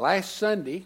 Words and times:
Last 0.00 0.36
Sunday, 0.36 0.84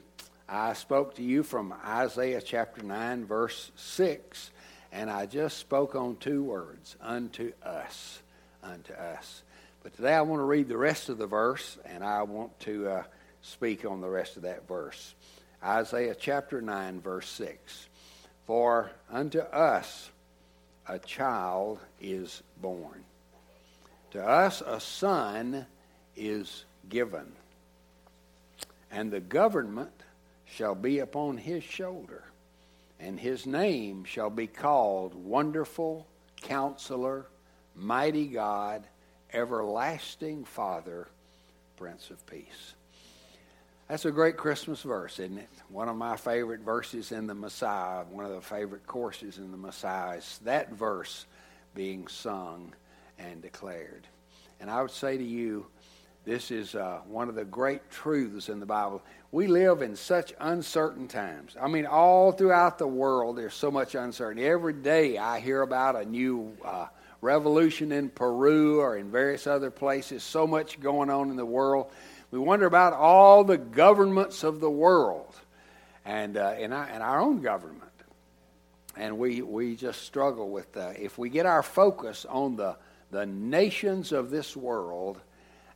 I 0.48 0.72
spoke 0.72 1.16
to 1.16 1.22
you 1.22 1.42
from 1.42 1.74
Isaiah 1.84 2.40
chapter 2.40 2.82
9, 2.82 3.26
verse 3.26 3.70
6, 3.76 4.50
and 4.90 5.10
I 5.10 5.26
just 5.26 5.58
spoke 5.58 5.94
on 5.94 6.16
two 6.16 6.42
words 6.42 6.96
unto 6.98 7.52
us. 7.62 8.22
Unto 8.62 8.94
us. 8.94 9.42
But 9.82 9.94
today 9.94 10.14
I 10.14 10.22
want 10.22 10.40
to 10.40 10.44
read 10.44 10.66
the 10.66 10.78
rest 10.78 11.10
of 11.10 11.18
the 11.18 11.26
verse, 11.26 11.76
and 11.84 12.02
I 12.02 12.22
want 12.22 12.58
to 12.60 12.88
uh, 12.88 13.02
speak 13.42 13.84
on 13.84 14.00
the 14.00 14.08
rest 14.08 14.38
of 14.38 14.44
that 14.44 14.66
verse. 14.66 15.14
Isaiah 15.62 16.16
chapter 16.18 16.62
9, 16.62 17.02
verse 17.02 17.28
6. 17.28 17.88
For 18.46 18.92
unto 19.10 19.40
us 19.40 20.10
a 20.88 20.98
child 20.98 21.80
is 22.00 22.42
born, 22.62 23.04
to 24.12 24.24
us 24.26 24.62
a 24.64 24.80
son 24.80 25.66
is 26.16 26.64
given 26.88 27.30
and 28.92 29.10
the 29.10 29.20
government 29.20 30.04
shall 30.44 30.74
be 30.74 30.98
upon 30.98 31.38
his 31.38 31.64
shoulder, 31.64 32.24
and 33.00 33.18
his 33.18 33.46
name 33.46 34.04
shall 34.04 34.30
be 34.30 34.46
called 34.46 35.14
Wonderful 35.14 36.06
Counselor, 36.42 37.26
Mighty 37.74 38.26
God, 38.26 38.86
Everlasting 39.32 40.44
Father, 40.44 41.08
Prince 41.76 42.10
of 42.10 42.24
Peace. 42.26 42.74
That's 43.88 44.04
a 44.04 44.10
great 44.10 44.36
Christmas 44.36 44.82
verse, 44.82 45.18
isn't 45.18 45.38
it? 45.38 45.48
One 45.68 45.88
of 45.88 45.96
my 45.96 46.16
favorite 46.16 46.60
verses 46.60 47.12
in 47.12 47.26
the 47.26 47.34
Messiah, 47.34 48.04
one 48.04 48.24
of 48.24 48.32
the 48.32 48.40
favorite 48.40 48.86
courses 48.86 49.38
in 49.38 49.50
the 49.50 49.56
Messiah 49.56 50.18
is 50.18 50.40
that 50.44 50.72
verse 50.72 51.26
being 51.74 52.06
sung 52.08 52.74
and 53.18 53.42
declared. 53.42 54.06
And 54.60 54.70
I 54.70 54.80
would 54.82 54.90
say 54.90 55.16
to 55.16 55.24
you, 55.24 55.66
this 56.24 56.50
is 56.52 56.74
uh, 56.74 57.00
one 57.08 57.28
of 57.28 57.34
the 57.34 57.44
great 57.44 57.90
truths 57.90 58.48
in 58.48 58.60
the 58.60 58.66
Bible. 58.66 59.02
We 59.32 59.48
live 59.48 59.82
in 59.82 59.96
such 59.96 60.32
uncertain 60.38 61.08
times. 61.08 61.56
I 61.60 61.66
mean, 61.66 61.84
all 61.86 62.30
throughout 62.30 62.78
the 62.78 62.86
world, 62.86 63.36
there's 63.36 63.54
so 63.54 63.70
much 63.70 63.94
uncertainty. 63.94 64.46
Every 64.46 64.72
day 64.72 65.18
I 65.18 65.40
hear 65.40 65.62
about 65.62 65.96
a 65.96 66.04
new 66.04 66.56
uh, 66.64 66.86
revolution 67.20 67.90
in 67.90 68.08
Peru 68.08 68.80
or 68.80 68.96
in 68.96 69.10
various 69.10 69.46
other 69.46 69.70
places, 69.70 70.22
so 70.22 70.46
much 70.46 70.78
going 70.80 71.10
on 71.10 71.30
in 71.30 71.36
the 71.36 71.46
world. 71.46 71.90
We 72.30 72.38
wonder 72.38 72.66
about 72.66 72.92
all 72.92 73.42
the 73.42 73.58
governments 73.58 74.44
of 74.44 74.60
the 74.60 74.70
world 74.70 75.34
and 76.04 76.36
uh, 76.36 76.54
in, 76.58 76.72
our, 76.72 76.88
in 76.88 77.02
our 77.02 77.20
own 77.20 77.42
government. 77.42 77.90
And 78.96 79.18
we, 79.18 79.42
we 79.42 79.74
just 79.74 80.02
struggle 80.02 80.50
with, 80.50 80.76
uh, 80.76 80.92
if 80.98 81.18
we 81.18 81.30
get 81.30 81.46
our 81.46 81.62
focus 81.62 82.26
on 82.28 82.56
the, 82.56 82.76
the 83.10 83.26
nations 83.26 84.12
of 84.12 84.30
this 84.30 84.56
world, 84.56 85.20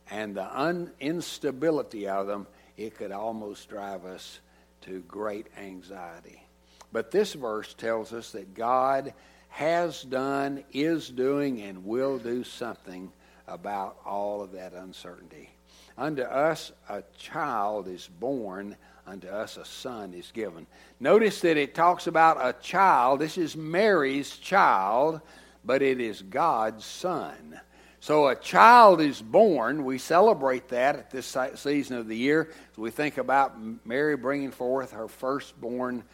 and 0.09 0.35
the 0.35 0.59
un- 0.59 0.91
instability 0.99 2.07
of 2.07 2.27
them, 2.27 2.47
it 2.77 2.95
could 2.95 3.11
almost 3.11 3.69
drive 3.69 4.05
us 4.05 4.39
to 4.81 4.99
great 5.07 5.47
anxiety. 5.57 6.43
But 6.91 7.11
this 7.11 7.33
verse 7.33 7.73
tells 7.73 8.13
us 8.13 8.31
that 8.31 8.53
God 8.53 9.13
has 9.49 10.03
done, 10.03 10.63
is 10.71 11.09
doing, 11.09 11.61
and 11.61 11.85
will 11.85 12.17
do 12.17 12.43
something 12.43 13.11
about 13.47 13.97
all 14.05 14.41
of 14.41 14.51
that 14.53 14.73
uncertainty. 14.73 15.49
Unto 15.97 16.21
us 16.21 16.71
a 16.89 17.03
child 17.17 17.87
is 17.87 18.07
born, 18.19 18.75
unto 19.05 19.27
us 19.27 19.57
a 19.57 19.65
son 19.65 20.13
is 20.13 20.31
given. 20.31 20.67
Notice 20.99 21.41
that 21.41 21.57
it 21.57 21.73
talks 21.73 22.07
about 22.07 22.37
a 22.39 22.53
child. 22.61 23.19
This 23.19 23.37
is 23.37 23.57
Mary's 23.57 24.37
child, 24.37 25.21
but 25.65 25.81
it 25.81 25.99
is 25.99 26.21
God's 26.21 26.85
son. 26.85 27.59
So 28.07 28.29
a 28.29 28.37
child 28.37 29.01
is 29.01 29.21
born. 29.21 29.83
We 29.83 29.97
celebrate 29.97 30.69
that 30.69 30.95
at 30.95 31.11
this 31.11 31.35
season 31.55 31.97
of 31.97 32.07
the 32.07 32.15
year. 32.15 32.53
we 32.77 32.89
think 32.89 33.17
about 33.17 33.59
Mary 33.85 34.15
bringing 34.15 34.51
forth 34.51 34.93
her 34.93 35.09
firstborn 35.09 36.05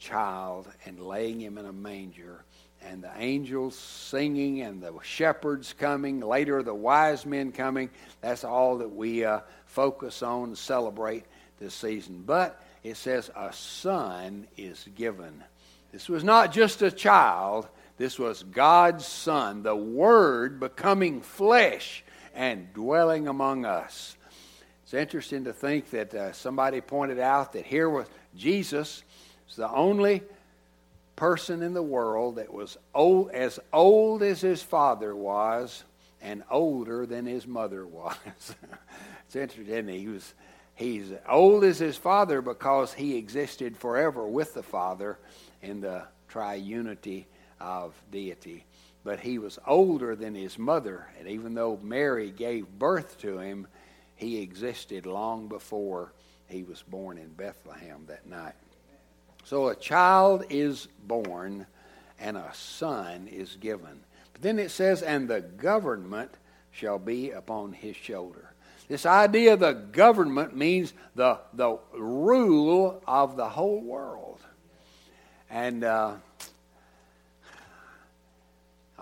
child 0.00 0.66
and 0.84 0.98
laying 0.98 1.40
him 1.40 1.58
in 1.58 1.66
a 1.66 1.72
manger. 1.72 2.42
And 2.84 3.04
the 3.04 3.12
angels 3.16 3.76
singing 3.78 4.62
and 4.62 4.82
the 4.82 4.92
shepherds 5.04 5.72
coming, 5.78 6.18
later 6.18 6.60
the 6.64 6.74
wise 6.74 7.24
men 7.24 7.52
coming. 7.52 7.90
That's 8.20 8.42
all 8.42 8.78
that 8.78 8.92
we 8.92 9.24
uh, 9.24 9.42
focus 9.66 10.24
on 10.24 10.48
and 10.48 10.58
celebrate 10.58 11.22
this 11.60 11.72
season. 11.72 12.24
But 12.26 12.60
it 12.82 12.96
says 12.96 13.30
a 13.36 13.52
son 13.52 14.48
is 14.56 14.88
given. 14.96 15.44
This 15.92 16.08
was 16.08 16.24
not 16.24 16.52
just 16.52 16.82
a 16.82 16.90
child, 16.90 17.68
this 18.02 18.18
was 18.18 18.42
God's 18.42 19.06
Son, 19.06 19.62
the 19.62 19.76
Word 19.76 20.58
becoming 20.58 21.20
flesh 21.20 22.02
and 22.34 22.74
dwelling 22.74 23.28
among 23.28 23.64
us. 23.64 24.16
It's 24.82 24.92
interesting 24.92 25.44
to 25.44 25.52
think 25.52 25.90
that 25.90 26.12
uh, 26.12 26.32
somebody 26.32 26.80
pointed 26.80 27.20
out 27.20 27.52
that 27.52 27.64
here 27.64 27.88
was 27.88 28.08
Jesus, 28.34 29.04
was 29.46 29.54
the 29.54 29.70
only 29.70 30.24
person 31.14 31.62
in 31.62 31.74
the 31.74 31.82
world 31.82 32.36
that 32.36 32.52
was 32.52 32.76
old, 32.92 33.30
as 33.30 33.60
old 33.72 34.24
as 34.24 34.40
his 34.40 34.60
father 34.60 35.14
was 35.14 35.84
and 36.20 36.42
older 36.50 37.06
than 37.06 37.24
his 37.24 37.46
mother 37.46 37.86
was. 37.86 38.16
it's 39.26 39.36
interesting. 39.36 39.86
He 39.86 40.08
was 40.08 40.34
he's 40.74 41.12
old 41.28 41.62
as 41.62 41.78
his 41.78 41.96
father 41.96 42.42
because 42.42 42.94
he 42.94 43.16
existed 43.16 43.76
forever 43.76 44.26
with 44.26 44.54
the 44.54 44.64
Father 44.64 45.20
in 45.62 45.80
the 45.80 46.02
triunity 46.28 47.26
of 47.62 47.94
deity. 48.10 48.64
But 49.04 49.20
he 49.20 49.38
was 49.38 49.58
older 49.66 50.14
than 50.14 50.34
his 50.34 50.58
mother, 50.58 51.06
and 51.18 51.28
even 51.28 51.54
though 51.54 51.78
Mary 51.82 52.30
gave 52.30 52.66
birth 52.78 53.18
to 53.18 53.38
him, 53.38 53.66
he 54.14 54.40
existed 54.42 55.06
long 55.06 55.48
before 55.48 56.12
he 56.46 56.62
was 56.62 56.82
born 56.82 57.18
in 57.18 57.28
Bethlehem 57.30 58.04
that 58.06 58.26
night. 58.26 58.54
So 59.44 59.68
a 59.68 59.74
child 59.74 60.44
is 60.50 60.86
born 61.06 61.66
and 62.20 62.36
a 62.36 62.50
son 62.54 63.26
is 63.26 63.56
given. 63.56 64.00
But 64.32 64.42
then 64.42 64.58
it 64.58 64.70
says, 64.70 65.02
and 65.02 65.28
the 65.28 65.40
government 65.40 66.30
shall 66.70 66.98
be 66.98 67.30
upon 67.30 67.72
his 67.72 67.96
shoulder. 67.96 68.52
This 68.88 69.06
idea 69.06 69.54
of 69.54 69.60
the 69.60 69.72
government 69.72 70.56
means 70.56 70.92
the, 71.14 71.40
the 71.54 71.78
rule 71.92 73.02
of 73.06 73.36
the 73.36 73.48
whole 73.48 73.80
world. 73.80 74.40
And 75.50 75.84
uh, 75.84 76.14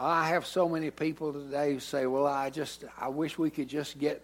I 0.03 0.29
have 0.29 0.47
so 0.47 0.67
many 0.67 0.91
people 0.91 1.33
today 1.35 1.75
who 1.75 1.81
say, 1.81 2.07
"Well, 2.07 2.27
I 2.27 2.49
just 2.49 2.85
I 2.99 3.09
wish 3.09 3.37
we 3.37 3.51
could 3.51 3.69
just 3.69 3.99
get 3.99 4.23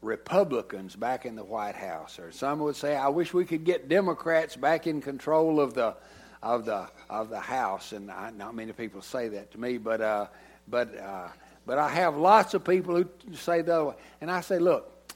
Republicans 0.00 0.96
back 0.96 1.26
in 1.26 1.36
the 1.36 1.44
White 1.44 1.74
House," 1.74 2.18
or 2.18 2.32
some 2.32 2.60
would 2.60 2.76
say, 2.76 2.96
"I 2.96 3.08
wish 3.08 3.34
we 3.34 3.44
could 3.44 3.64
get 3.64 3.90
Democrats 3.90 4.56
back 4.56 4.86
in 4.86 5.02
control 5.02 5.60
of 5.60 5.74
the 5.74 5.94
of 6.42 6.64
the 6.64 6.88
of 7.10 7.28
the 7.28 7.40
House." 7.40 7.92
And 7.92 8.10
I, 8.10 8.30
not 8.30 8.54
many 8.54 8.72
people 8.72 9.02
say 9.02 9.28
that 9.28 9.50
to 9.50 9.60
me, 9.60 9.76
but 9.76 10.00
uh, 10.00 10.26
but 10.66 10.96
uh, 10.98 11.28
but 11.66 11.76
I 11.76 11.90
have 11.90 12.16
lots 12.16 12.54
of 12.54 12.64
people 12.64 12.96
who 12.96 13.34
say 13.34 13.60
way, 13.60 13.94
and 14.22 14.30
I 14.30 14.40
say, 14.40 14.58
"Look, 14.58 15.12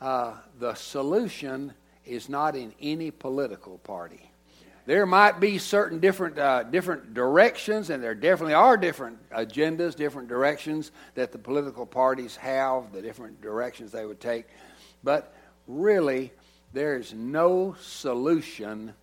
uh, 0.00 0.34
the 0.58 0.74
solution 0.74 1.72
is 2.04 2.28
not 2.28 2.56
in 2.56 2.74
any 2.80 3.12
political 3.12 3.78
party." 3.78 4.31
There 4.84 5.06
might 5.06 5.38
be 5.38 5.58
certain 5.58 6.00
different 6.00 6.38
uh, 6.38 6.64
different 6.64 7.14
directions, 7.14 7.90
and 7.90 8.02
there 8.02 8.14
definitely 8.14 8.54
are 8.54 8.76
different 8.76 9.18
agendas, 9.30 9.94
different 9.94 10.28
directions 10.28 10.90
that 11.14 11.30
the 11.30 11.38
political 11.38 11.86
parties 11.86 12.34
have, 12.36 12.92
the 12.92 13.00
different 13.00 13.40
directions 13.40 13.92
they 13.92 14.04
would 14.04 14.20
take. 14.20 14.46
But 15.04 15.34
really, 15.68 16.32
there 16.72 16.96
is 16.96 17.14
no 17.14 17.76
solution 17.80 18.94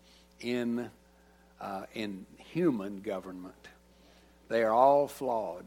in 0.42 0.90
uh, 1.62 1.84
in 1.94 2.26
human 2.38 3.00
government. 3.00 3.56
They 4.50 4.64
are 4.64 4.74
all 4.74 5.08
flawed. 5.08 5.66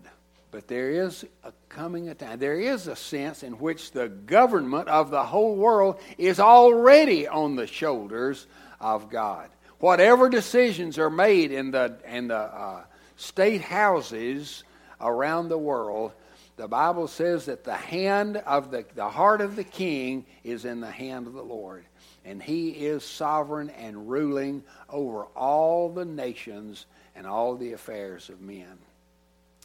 But 0.51 0.69
there 0.69 0.91
is 0.91 1.25
a 1.45 1.53
coming 1.71 2.11
a 2.11 2.15
time, 2.15 2.39
there 2.39 2.61
is 2.61 2.87
a 2.87 2.95
sense 2.97 3.43
in 3.43 3.55
which 3.55 3.93
the 3.93 4.09
government 4.09 4.89
of 4.89 5.11
the 5.11 5.25
whole 5.25 5.57
world 5.57 5.99
is 6.19 6.39
already 6.39 7.27
on 7.27 7.57
the 7.57 7.67
shoulders 7.67 8.47
of 8.79 9.09
God 9.09 9.49
whatever 9.83 10.29
decisions 10.29 10.97
are 10.97 11.11
made 11.11 11.51
in 11.51 11.73
the, 11.73 11.97
in 12.07 12.29
the 12.29 12.37
uh, 12.37 12.85
state 13.17 13.61
houses 13.61 14.63
around 15.01 15.49
the 15.49 15.59
world, 15.59 16.13
the 16.55 16.69
Bible 16.69 17.09
says 17.09 17.47
that 17.47 17.65
the 17.65 17.75
hand 17.75 18.37
of 18.37 18.71
the, 18.71 18.85
the 18.95 19.09
heart 19.09 19.41
of 19.41 19.57
the 19.57 19.65
king 19.65 20.25
is 20.45 20.65
in 20.65 20.81
the 20.81 20.91
hand 20.91 21.27
of 21.27 21.33
the 21.33 21.43
Lord. 21.43 21.85
And 22.25 22.41
he 22.41 22.69
is 22.71 23.03
sovereign 23.03 23.71
and 23.71 24.09
ruling 24.09 24.63
over 24.89 25.25
all 25.35 25.89
the 25.89 26.05
nations 26.05 26.87
and 27.17 27.27
all 27.27 27.57
the 27.57 27.73
affairs 27.73 28.29
of 28.29 28.41
men. 28.41 28.79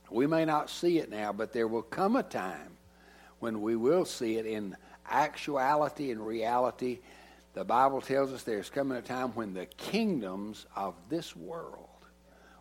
We 0.09 0.25
may 0.25 0.45
not 0.45 0.71
see 0.71 0.97
it 0.97 1.11
now, 1.11 1.31
but 1.31 1.53
there 1.53 1.67
will 1.67 1.83
come 1.83 2.15
a 2.15 2.23
time 2.23 2.77
when 3.37 3.61
we 3.61 3.75
will 3.75 4.05
see 4.05 4.37
it 4.37 4.47
in 4.47 4.75
actuality 5.07 6.09
and 6.09 6.25
reality 6.25 7.01
the 7.57 7.65
Bible 7.65 8.01
tells 8.01 8.31
us 8.31 8.43
there's 8.43 8.69
coming 8.69 8.99
a 8.99 9.01
time 9.01 9.29
when 9.29 9.55
the 9.55 9.65
kingdoms 9.65 10.67
of 10.75 10.93
this 11.09 11.35
world 11.35 11.87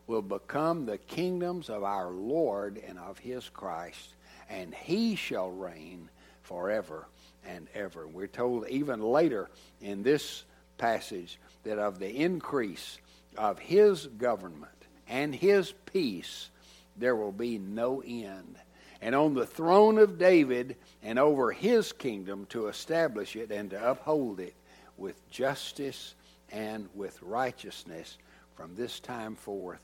will 0.07 0.23
become 0.23 0.87
the 0.87 0.97
kingdoms 0.97 1.69
of 1.69 1.85
our 1.85 2.11
Lord 2.11 2.81
and 2.89 2.99
of 2.99 3.19
his 3.19 3.47
Christ, 3.51 4.15
and 4.49 4.75
he 4.75 5.15
shall 5.15 5.51
reign 5.51 6.09
forever 6.41 7.09
and 7.47 7.69
ever. 7.75 8.07
We're 8.07 8.27
told 8.27 8.69
even 8.69 9.03
later 9.03 9.51
in 9.83 10.03
this 10.03 10.45
passage 10.79 11.39
that 11.65 11.79
of 11.79 11.99
the 11.99 12.09
increase 12.09 12.97
of 13.37 13.59
his 13.59 14.07
government 14.07 14.73
and 15.07 15.35
his 15.35 15.75
peace, 15.93 16.49
there 16.97 17.17
will 17.17 17.33
be 17.33 17.59
no 17.59 18.03
end. 18.03 18.57
And 19.03 19.15
on 19.15 19.35
the 19.35 19.45
throne 19.45 19.99
of 19.99 20.19
David 20.19 20.77
and 21.03 21.19
over 21.19 21.53
his 21.53 21.93
kingdom 21.93 22.47
to 22.47 22.69
establish 22.69 23.37
it 23.37 23.51
and 23.51 23.69
to 23.73 23.91
uphold 23.91 24.41
it 24.41 24.55
with 24.97 25.29
justice 25.31 26.15
and 26.51 26.89
with 26.95 27.21
righteousness 27.23 28.19
from 28.55 28.75
this 28.75 29.01
time 29.01 29.35
forth 29.37 29.81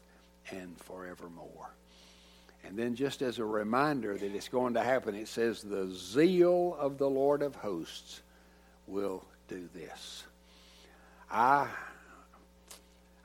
and 0.50 0.76
forevermore. 0.78 1.70
And 2.64 2.78
then, 2.78 2.94
just 2.94 3.22
as 3.22 3.38
a 3.38 3.44
reminder 3.44 4.16
that 4.16 4.34
it's 4.34 4.48
going 4.48 4.74
to 4.74 4.82
happen, 4.82 5.14
it 5.14 5.28
says, 5.28 5.62
The 5.62 5.92
zeal 5.92 6.76
of 6.78 6.96
the 6.96 7.10
Lord 7.10 7.42
of 7.42 7.56
hosts 7.56 8.22
will 8.86 9.24
do 9.48 9.68
this. 9.74 10.24
I 11.30 11.68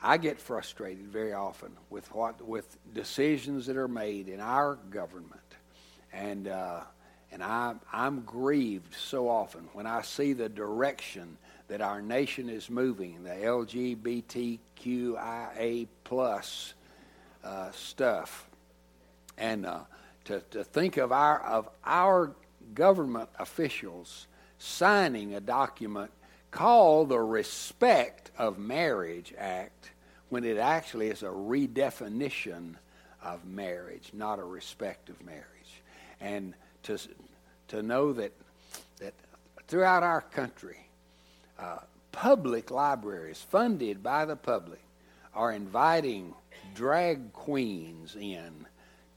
I 0.01 0.17
get 0.17 0.39
frustrated 0.39 1.07
very 1.07 1.33
often 1.33 1.71
with 1.89 2.13
what 2.13 2.45
with 2.45 2.77
decisions 2.93 3.65
that 3.65 3.77
are 3.77 3.87
made 3.87 4.27
in 4.27 4.39
our 4.39 4.75
government, 4.89 5.55
and 6.13 6.47
uh, 6.47 6.81
and 7.31 7.43
I 7.43 7.75
I'm 7.91 8.21
grieved 8.21 8.95
so 8.95 9.27
often 9.27 9.69
when 9.73 9.85
I 9.85 10.01
see 10.01 10.33
the 10.33 10.49
direction 10.49 11.37
that 11.67 11.81
our 11.81 12.01
nation 12.01 12.49
is 12.49 12.69
moving, 12.69 13.23
the 13.23 13.29
LGBTQIA 13.29 14.59
plus 16.03 16.73
uh, 17.43 17.71
stuff, 17.71 18.47
and 19.37 19.65
uh, 19.65 19.79
to 20.25 20.41
to 20.51 20.63
think 20.63 20.97
of 20.97 21.11
our 21.11 21.41
of 21.41 21.69
our 21.85 22.31
government 22.73 23.29
officials 23.39 24.27
signing 24.59 25.35
a 25.35 25.39
document 25.39 26.11
called 26.51 27.09
the 27.09 27.19
Respect 27.19 28.31
of 28.37 28.57
Marriage 28.57 29.33
Act 29.37 29.91
when 30.29 30.43
it 30.43 30.57
actually 30.57 31.07
is 31.07 31.23
a 31.23 31.27
redefinition 31.27 32.75
of 33.23 33.45
marriage, 33.45 34.11
not 34.13 34.39
a 34.39 34.43
respect 34.43 35.09
of 35.09 35.23
marriage. 35.23 35.43
And 36.19 36.53
to, 36.83 36.97
to 37.69 37.81
know 37.81 38.13
that, 38.13 38.31
that 38.99 39.13
throughout 39.67 40.03
our 40.03 40.21
country, 40.21 40.86
uh, 41.59 41.79
public 42.11 42.71
libraries 42.71 43.41
funded 43.49 44.01
by 44.01 44.25
the 44.25 44.35
public 44.35 44.81
are 45.33 45.51
inviting 45.51 46.33
drag 46.73 47.31
queens 47.33 48.15
in 48.15 48.65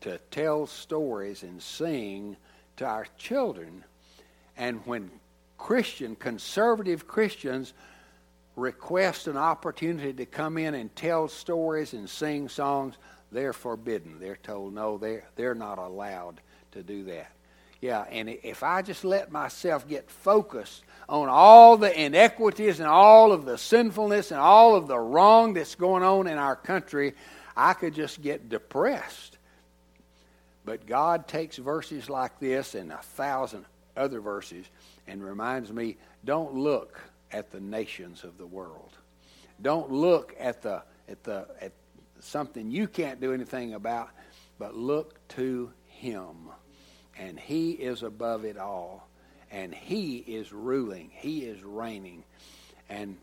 to 0.01 0.19
tell 0.31 0.67
stories 0.67 1.43
and 1.43 1.63
sing 1.63 2.37
to 2.77 2.87
our 2.87 3.07
children. 3.17 3.85
And 4.57 4.81
when 4.87 5.11
Christian, 5.59 6.17
conservative 6.17 7.07
Christians 7.07 7.75
request 8.57 9.27
an 9.27 9.37
opportunity 9.37 10.13
to 10.13 10.27
come 10.27 10.59
in 10.59 10.75
and 10.75 10.95
tell 10.97 11.29
stories 11.29 11.93
and 11.93 12.09
sing 12.09 12.49
songs, 12.49 12.97
they're 13.33 13.53
forbidden. 13.53 14.19
They're 14.19 14.37
told 14.37 14.75
no, 14.75 14.99
they're, 14.99 15.25
they're 15.37 15.55
not 15.55 15.79
allowed 15.79 16.41
to 16.73 16.83
do 16.83 17.05
that. 17.05 17.31
Yeah, 17.81 18.05
and 18.11 18.29
if 18.29 18.63
I 18.63 18.83
just 18.83 19.05
let 19.05 19.33
myself 19.33 19.89
get 19.89 20.11
focused 20.11 20.85
on 21.09 21.29
all 21.29 21.77
the 21.77 21.99
inequities 21.99 22.79
and 22.79 22.89
all 22.89 23.33
of 23.33 23.45
the 23.45 23.57
sinfulness 23.57 24.31
and 24.31 24.41
all 24.41 24.77
of 24.77 24.87
the 24.87 24.99
wrong 24.99 25.55
that's 25.55 25.75
going 25.75 26.03
on 26.03 26.27
in 26.27 26.37
our 26.37 26.57
country, 26.57 27.15
I 27.57 27.73
could 27.73 27.95
just 27.95 28.21
get 28.21 28.49
depressed. 28.49 29.39
But 30.65 30.87
God 30.87 31.27
takes 31.27 31.57
verses 31.57 32.11
like 32.11 32.39
this 32.39 32.75
and 32.75 32.93
a 32.93 32.99
thousand 32.99 33.65
other 33.97 34.21
verses 34.21 34.67
and 35.07 35.25
reminds 35.25 35.73
me 35.73 35.97
don't 36.25 36.55
look 36.55 37.01
at 37.33 37.51
the 37.51 37.61
nations 37.61 38.25
of 38.25 38.37
the 38.39 38.47
world. 38.47 38.93
Don't 39.63 39.91
look 39.91 40.35
at 40.39 40.63
the 40.63 40.83
at 41.09 41.23
the 41.25 41.47
at 41.61 41.73
something 42.21 42.71
you 42.71 42.87
can't 42.87 43.21
do 43.21 43.33
anything 43.33 43.75
about, 43.75 44.11
but 44.59 44.77
look 44.77 45.27
to 45.29 45.73
him. 45.87 46.51
And 47.19 47.39
he 47.39 47.73
is 47.73 48.03
above 48.03 48.45
it 48.45 48.57
all. 48.57 49.09
And 49.51 49.75
he 49.75 50.19
is 50.19 50.53
ruling. 50.53 51.11
He 51.13 51.41
is 51.41 51.63
reigning. 51.63 52.25
And 52.89 53.17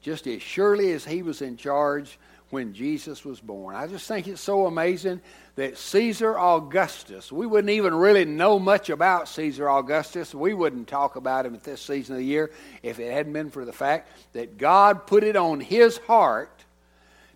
just 0.00 0.26
as 0.26 0.42
surely 0.42 0.92
as 0.92 1.04
he 1.04 1.22
was 1.22 1.42
in 1.42 1.56
charge 1.56 2.18
when 2.52 2.74
Jesus 2.74 3.24
was 3.24 3.40
born. 3.40 3.74
I 3.74 3.86
just 3.86 4.06
think 4.06 4.28
it's 4.28 4.40
so 4.40 4.66
amazing 4.66 5.22
that 5.56 5.78
Caesar 5.78 6.38
Augustus, 6.38 7.32
we 7.32 7.46
wouldn't 7.46 7.70
even 7.70 7.94
really 7.94 8.26
know 8.26 8.58
much 8.58 8.90
about 8.90 9.26
Caesar 9.28 9.70
Augustus. 9.70 10.34
We 10.34 10.52
wouldn't 10.52 10.86
talk 10.86 11.16
about 11.16 11.46
him 11.46 11.54
at 11.54 11.64
this 11.64 11.80
season 11.80 12.16
of 12.16 12.18
the 12.18 12.26
year 12.26 12.50
if 12.82 12.98
it 13.00 13.10
hadn't 13.10 13.32
been 13.32 13.50
for 13.50 13.64
the 13.64 13.72
fact 13.72 14.10
that 14.34 14.58
God 14.58 15.06
put 15.06 15.24
it 15.24 15.34
on 15.34 15.60
his 15.60 15.96
heart 15.98 16.64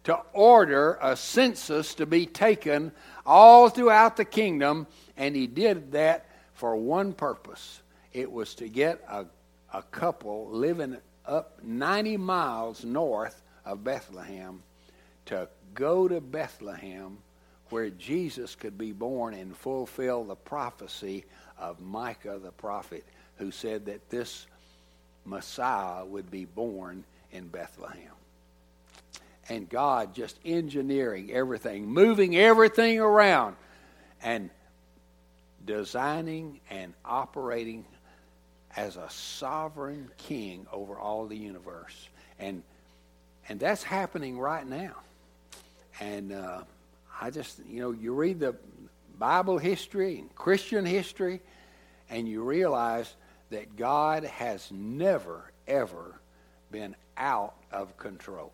to 0.05 0.19
order 0.35 0.99
a 1.01 1.17
census 1.17 1.95
to 1.95 2.05
be 2.05 2.27
taken 2.27 2.93
all 3.25 3.71
throughout 3.71 4.19
the 4.19 4.25
kingdom, 4.25 4.87
and 5.17 5.35
he 5.35 5.47
did 5.47 5.93
that 5.93 6.27
for 6.55 6.77
one 6.77 7.13
purpose. 7.13 7.81
It 8.13 8.31
was 8.31 8.55
to 8.57 8.69
get 8.69 9.03
a, 9.09 9.27
a 9.73 9.83
couple 9.83 10.49
living 10.51 10.97
up 11.27 11.63
90 11.63 12.17
miles 12.17 12.85
north 12.85 13.43
of 13.65 13.85
Bethlehem 13.85 14.63
to 15.27 15.49
go 15.75 16.09
to 16.09 16.21
Bethlehem 16.21 17.19
where 17.71 17.91
Jesus 17.91 18.55
could 18.55 18.79
be 18.79 18.93
born 18.93 19.35
and 19.35 19.57
fulfill 19.57 20.25
the 20.25 20.37
prophecy 20.37 21.25
of 21.59 21.81
Micah 21.81 22.39
the 22.43 22.53
prophet, 22.53 23.05
who 23.39 23.51
said 23.51 23.87
that 23.87 24.09
this 24.09 24.47
Messiah 25.25 26.05
would 26.05 26.31
be 26.31 26.45
born 26.45 27.05
in 27.33 27.49
Bethlehem. 27.49 28.12
And 29.49 29.69
God 29.69 30.15
just 30.15 30.39
engineering 30.45 31.31
everything, 31.33 31.89
moving 31.89 32.37
everything 32.37 33.01
around, 33.01 33.57
and 34.23 34.51
designing 35.67 36.61
and 36.71 36.95
operating 37.05 37.85
as 38.77 38.97
a 38.97 39.09
sovereign 39.11 40.11
king 40.17 40.67
over 40.73 40.97
all 40.99 41.27
the 41.27 41.37
universe. 41.37 42.09
And, 42.39 42.63
and 43.49 43.59
that's 43.59 43.83
happening 43.83 44.39
right 44.39 44.67
now. 44.67 44.95
And 46.01 46.33
uh, 46.33 46.63
I 47.21 47.31
just, 47.31 47.61
you 47.69 47.81
know, 47.81 47.91
you 47.91 48.13
read 48.15 48.41
the 48.41 48.55
Bible 49.19 49.59
history 49.59 50.19
and 50.19 50.35
Christian 50.35 50.85
history, 50.85 51.41
and 52.11 52.29
you 52.29 52.43
realize 52.43 53.15
that 53.51 53.77
God 53.77 54.25
has 54.25 54.71
never, 54.71 55.51
ever 55.67 56.21
been 56.71 56.95
out 57.17 57.55
of 57.73 57.97
control. 57.97 58.52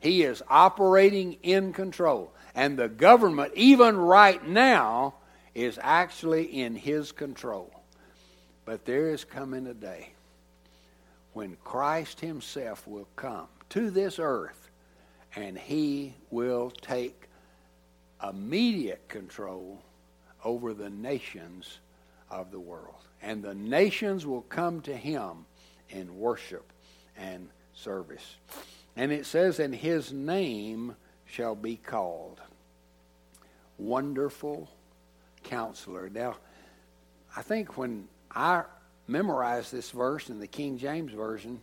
He 0.00 0.24
is 0.24 0.42
operating 0.50 1.38
in 1.42 1.72
control. 1.72 2.32
And 2.54 2.78
the 2.78 2.88
government, 2.88 3.52
even 3.54 3.96
right 3.96 4.46
now, 4.46 5.14
is 5.54 5.78
actually 5.82 6.44
in 6.44 6.74
His 6.74 7.12
control. 7.12 7.70
But 8.64 8.84
there 8.84 9.10
is 9.10 9.24
coming 9.24 9.66
a 9.66 9.74
day 9.74 10.10
when 11.32 11.56
Christ 11.64 12.20
Himself 12.20 12.86
will 12.86 13.08
come 13.16 13.48
to 13.70 13.90
this 13.90 14.18
earth 14.18 14.62
and 15.34 15.56
he 15.58 16.14
will 16.30 16.70
take 16.70 17.28
immediate 18.22 19.08
control 19.08 19.82
over 20.44 20.74
the 20.74 20.90
nations 20.90 21.78
of 22.30 22.50
the 22.50 22.60
world. 22.60 22.94
And 23.22 23.42
the 23.42 23.54
nations 23.54 24.26
will 24.26 24.42
come 24.42 24.80
to 24.82 24.96
him 24.96 25.46
in 25.88 26.18
worship 26.18 26.70
and 27.16 27.48
service. 27.74 28.36
And 28.96 29.12
it 29.12 29.26
says, 29.26 29.58
And 29.58 29.74
his 29.74 30.12
name 30.12 30.96
shall 31.24 31.54
be 31.54 31.76
called 31.76 32.40
Wonderful 33.78 34.68
Counselor. 35.42 36.08
Now, 36.08 36.36
I 37.36 37.42
think 37.42 37.76
when 37.76 38.08
I 38.30 38.64
memorized 39.06 39.72
this 39.72 39.90
verse 39.90 40.28
in 40.28 40.40
the 40.40 40.46
King 40.46 40.78
James 40.78 41.12
Version, 41.12 41.60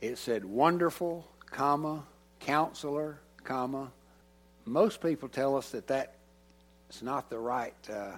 it 0.00 0.18
said 0.18 0.44
wonderful, 0.44 1.26
comma, 1.46 2.04
counselor, 2.40 3.18
comma. 3.44 3.90
Most 4.64 5.00
people 5.00 5.28
tell 5.28 5.56
us 5.56 5.70
that 5.70 5.86
that 5.88 6.14
is 6.90 7.02
not 7.02 7.30
the 7.30 7.38
right, 7.38 7.74
uh, 7.92 8.12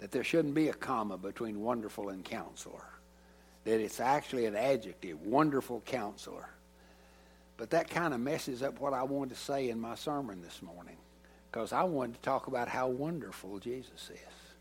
that 0.00 0.10
there 0.10 0.24
shouldn't 0.24 0.54
be 0.54 0.68
a 0.68 0.74
comma 0.74 1.16
between 1.16 1.60
wonderful 1.60 2.08
and 2.08 2.24
counselor. 2.24 2.84
That 3.64 3.80
it's 3.80 4.00
actually 4.00 4.46
an 4.46 4.56
adjective, 4.56 5.22
wonderful 5.22 5.82
counselor. 5.86 6.48
But 7.56 7.70
that 7.70 7.88
kind 7.90 8.12
of 8.12 8.20
messes 8.20 8.62
up 8.62 8.80
what 8.80 8.92
I 8.92 9.04
wanted 9.04 9.34
to 9.34 9.40
say 9.40 9.70
in 9.70 9.80
my 9.80 9.94
sermon 9.94 10.42
this 10.42 10.60
morning 10.62 10.96
because 11.52 11.72
I 11.72 11.82
wanted 11.82 12.14
to 12.14 12.20
talk 12.22 12.46
about 12.46 12.68
how 12.68 12.88
wonderful 12.88 13.58
Jesus 13.58 14.10
is. 14.10 14.54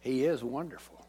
He 0.00 0.24
is 0.24 0.42
wonderful. 0.42 1.06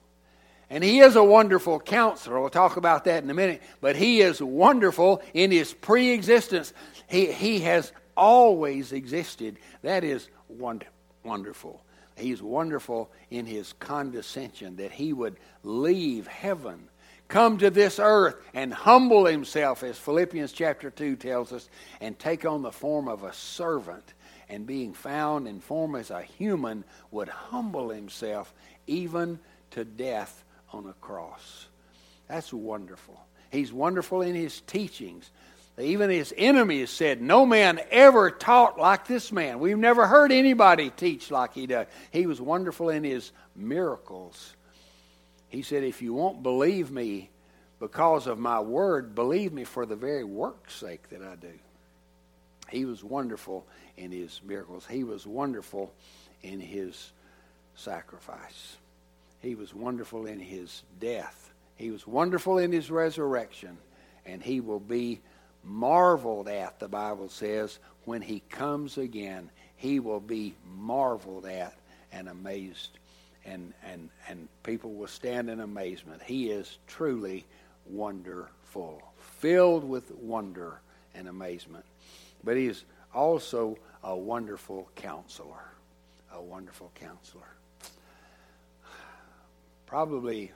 And 0.70 0.84
he 0.84 1.00
is 1.00 1.16
a 1.16 1.24
wonderful 1.24 1.80
counselor. 1.80 2.40
We'll 2.40 2.50
talk 2.50 2.78
about 2.78 3.06
that 3.06 3.24
in 3.24 3.30
a 3.30 3.34
minute. 3.34 3.62
But 3.82 3.96
he 3.96 4.22
is 4.22 4.42
wonderful 4.42 5.24
in 5.34 5.52
his 5.52 5.74
pre 5.74 6.12
existence. 6.12 6.74
He, 7.08 7.32
he 7.32 7.60
has 7.62 7.92
always 8.16 8.94
existed. 8.94 9.58
That 9.82 10.04
is 10.04 10.30
wonder, 10.48 10.88
wonderful. 11.24 11.84
He's 12.16 12.42
wonderful 12.42 13.12
in 13.30 13.46
his 13.46 13.74
condescension, 13.74 14.78
that 14.78 14.92
he 14.92 15.12
would 15.12 15.38
leave 15.64 16.28
heaven, 16.28 16.88
come 17.28 17.58
to 17.58 17.70
this 17.70 18.00
earth, 18.00 18.36
and 18.54 18.74
humble 18.74 19.26
himself, 19.26 19.84
as 19.84 19.98
Philippians 19.98 20.54
chapter 20.54 20.90
2 20.90 21.18
tells 21.18 21.52
us, 21.52 21.68
and 22.00 22.18
take 22.18 22.46
on 22.46 22.62
the 22.62 22.72
form 22.72 23.10
of 23.10 23.24
a 23.24 23.34
servant, 23.34 24.14
and 24.50 24.66
being 24.66 24.94
found 24.94 25.48
in 25.48 25.60
form 25.60 25.96
as 25.96 26.12
a 26.12 26.22
human, 26.22 26.84
would 27.12 27.30
humble 27.30 27.90
himself 27.90 28.54
even 28.88 29.40
to 29.72 29.84
death 29.84 30.44
on 30.72 30.86
a 30.88 30.94
cross. 30.94 31.68
That's 32.28 32.54
wonderful. 32.54 33.20
He's 33.52 33.72
wonderful 33.72 34.22
in 34.22 34.36
his 34.36 34.62
teachings. 34.62 35.30
Even 35.78 36.10
his 36.10 36.34
enemies 36.38 36.90
said, 36.90 37.22
No 37.22 37.46
man 37.46 37.82
ever 37.92 38.32
taught 38.32 38.80
like 38.80 39.08
this 39.08 39.32
man. 39.32 39.60
We've 39.60 39.78
never 39.78 40.08
heard 40.08 40.32
anybody 40.32 40.90
teach 40.90 41.32
like 41.32 41.54
he 41.54 41.68
does. 41.68 41.88
He 42.12 42.28
was 42.28 42.40
wonderful 42.40 42.90
in 42.90 43.04
his 43.04 43.32
miracles. 43.56 44.56
He 45.50 45.62
said, 45.62 45.84
If 45.84 46.02
you 46.02 46.14
won't 46.14 46.44
believe 46.44 46.92
me 46.92 47.30
because 47.80 48.26
of 48.28 48.40
my 48.40 48.62
word, 48.62 49.16
believe 49.16 49.52
me 49.52 49.66
for 49.66 49.86
the 49.86 49.98
very 49.98 50.24
work's 50.24 50.76
sake 50.76 51.10
that 51.10 51.22
I 51.22 51.36
do. 51.36 51.52
He 52.70 52.86
was 52.86 53.04
wonderful 53.04 53.66
in 53.98 54.12
his 54.12 54.42
miracles. 54.44 54.86
He 54.90 55.04
was 55.04 55.26
wonderful 55.26 55.94
in 56.42 56.60
his 56.60 57.12
sacrifice. 57.76 58.78
He 59.40 59.56
was 59.56 59.74
wonderful 59.74 60.26
in 60.26 60.40
his 60.40 60.84
death. 61.00 61.54
He 61.76 61.92
was 61.92 62.08
wonderful 62.08 62.58
in 62.58 62.72
his 62.72 62.90
resurrection. 62.90 63.78
And 64.26 64.42
he 64.42 64.60
will 64.60 64.80
be 64.80 65.22
marveled 65.64 66.48
at, 66.48 66.80
the 66.80 66.88
Bible 66.88 67.30
says, 67.30 67.80
when 68.06 68.22
he 68.22 68.42
comes 68.50 68.98
again. 68.98 69.50
He 69.78 70.00
will 70.00 70.20
be 70.20 70.56
marveled 70.66 71.46
at 71.46 71.76
and 72.12 72.30
amazed. 72.30 72.98
And, 73.46 73.74
and, 73.86 74.10
and 74.28 74.48
people 74.64 74.94
will 74.94 75.08
stand 75.08 75.50
in 75.50 75.60
amazement. 75.60 76.24
He 76.24 76.50
is 76.50 76.80
truly 76.88 77.46
wonderful, 77.86 79.02
filled 79.20 79.84
with 79.84 80.10
wonder 80.16 80.80
and 81.14 81.28
amazement. 81.28 81.86
But 82.46 82.58
he 82.58 82.68
is 82.68 82.86
also 83.14 83.78
a 84.04 84.16
wonderful 84.16 84.88
counselor. 84.96 85.66
A 86.32 86.42
wonderful 86.42 86.92
counselor. 86.96 87.48
Probably 89.88 90.52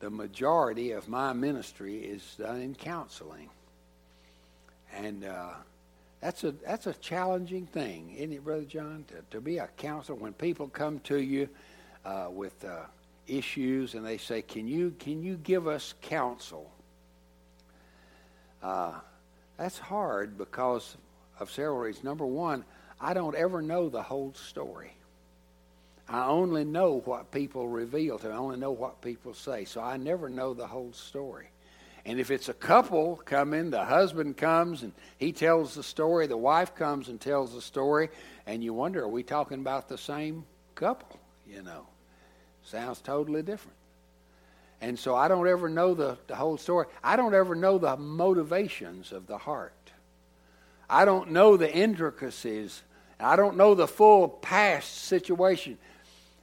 the 0.00 0.10
majority 0.10 0.92
of 0.92 1.08
my 1.08 1.32
ministry 1.32 1.98
is 1.98 2.36
done 2.38 2.60
in 2.60 2.74
counseling. 2.74 3.50
And 4.94 5.24
uh, 5.24 5.50
that's 6.20 6.44
a 6.44 6.52
that's 6.52 6.86
a 6.86 6.94
challenging 6.94 7.66
thing, 7.66 8.14
isn't 8.16 8.32
it, 8.32 8.44
Brother 8.44 8.64
John? 8.64 9.04
To, 9.08 9.14
to 9.30 9.40
be 9.40 9.58
a 9.58 9.68
counselor 9.76 10.18
when 10.18 10.34
people 10.34 10.68
come 10.68 11.00
to 11.00 11.20
you 11.20 11.48
uh, 12.04 12.28
with 12.30 12.64
uh, 12.64 12.84
issues 13.26 13.94
and 13.94 14.04
they 14.04 14.18
say, 14.18 14.42
"Can 14.42 14.68
you 14.68 14.94
can 14.98 15.22
you 15.22 15.36
give 15.36 15.66
us 15.66 15.94
counsel?" 16.02 16.70
That's 19.56 19.78
hard 19.78 20.38
because 20.38 20.96
of 21.38 21.50
several 21.50 21.78
reasons. 21.78 22.04
Number 22.04 22.26
one, 22.26 22.64
I 23.00 23.14
don't 23.14 23.36
ever 23.36 23.62
know 23.62 23.88
the 23.88 24.02
whole 24.02 24.34
story. 24.34 24.92
I 26.08 26.26
only 26.26 26.64
know 26.64 27.00
what 27.04 27.30
people 27.30 27.68
reveal 27.68 28.18
to 28.18 28.26
me. 28.28 28.32
I 28.32 28.36
only 28.36 28.58
know 28.58 28.72
what 28.72 29.00
people 29.00 29.34
say. 29.34 29.64
So 29.64 29.80
I 29.80 29.96
never 29.96 30.28
know 30.28 30.52
the 30.52 30.66
whole 30.66 30.92
story. 30.92 31.48
And 32.04 32.18
if 32.18 32.30
it's 32.30 32.48
a 32.48 32.54
couple 32.54 33.16
coming, 33.24 33.70
the 33.70 33.84
husband 33.84 34.36
comes 34.36 34.82
and 34.82 34.92
he 35.18 35.32
tells 35.32 35.74
the 35.74 35.84
story, 35.84 36.26
the 36.26 36.36
wife 36.36 36.74
comes 36.74 37.08
and 37.08 37.20
tells 37.20 37.54
the 37.54 37.62
story, 37.62 38.10
and 38.46 38.62
you 38.62 38.74
wonder, 38.74 39.02
are 39.04 39.08
we 39.08 39.22
talking 39.22 39.60
about 39.60 39.88
the 39.88 39.98
same 39.98 40.44
couple? 40.74 41.20
You 41.48 41.62
know, 41.62 41.86
sounds 42.64 43.00
totally 43.00 43.42
different. 43.42 43.76
And 44.82 44.98
so 44.98 45.14
I 45.14 45.28
don't 45.28 45.46
ever 45.46 45.68
know 45.68 45.94
the, 45.94 46.18
the 46.26 46.34
whole 46.34 46.58
story. 46.58 46.86
I 47.04 47.14
don't 47.14 47.34
ever 47.34 47.54
know 47.54 47.78
the 47.78 47.96
motivations 47.96 49.12
of 49.12 49.28
the 49.28 49.38
heart. 49.38 49.72
I 50.90 51.04
don't 51.04 51.30
know 51.30 51.56
the 51.56 51.72
intricacies. 51.72 52.82
I 53.20 53.36
don't 53.36 53.56
know 53.56 53.76
the 53.76 53.86
full 53.86 54.28
past 54.28 55.04
situation. 55.04 55.78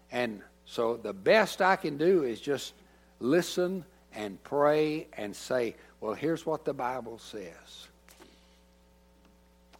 And 0.09 0.41
so 0.65 0.95
the 0.95 1.11
best 1.11 1.61
I 1.61 1.75
can 1.75 1.97
do 1.97 2.23
is 2.23 2.39
just 2.39 2.73
listen 3.19 3.83
and 4.15 4.41
pray 4.41 5.07
and 5.17 5.35
say, 5.35 5.75
well, 5.99 6.13
here's 6.13 6.45
what 6.45 6.63
the 6.63 6.73
Bible 6.73 7.19
says. 7.19 7.87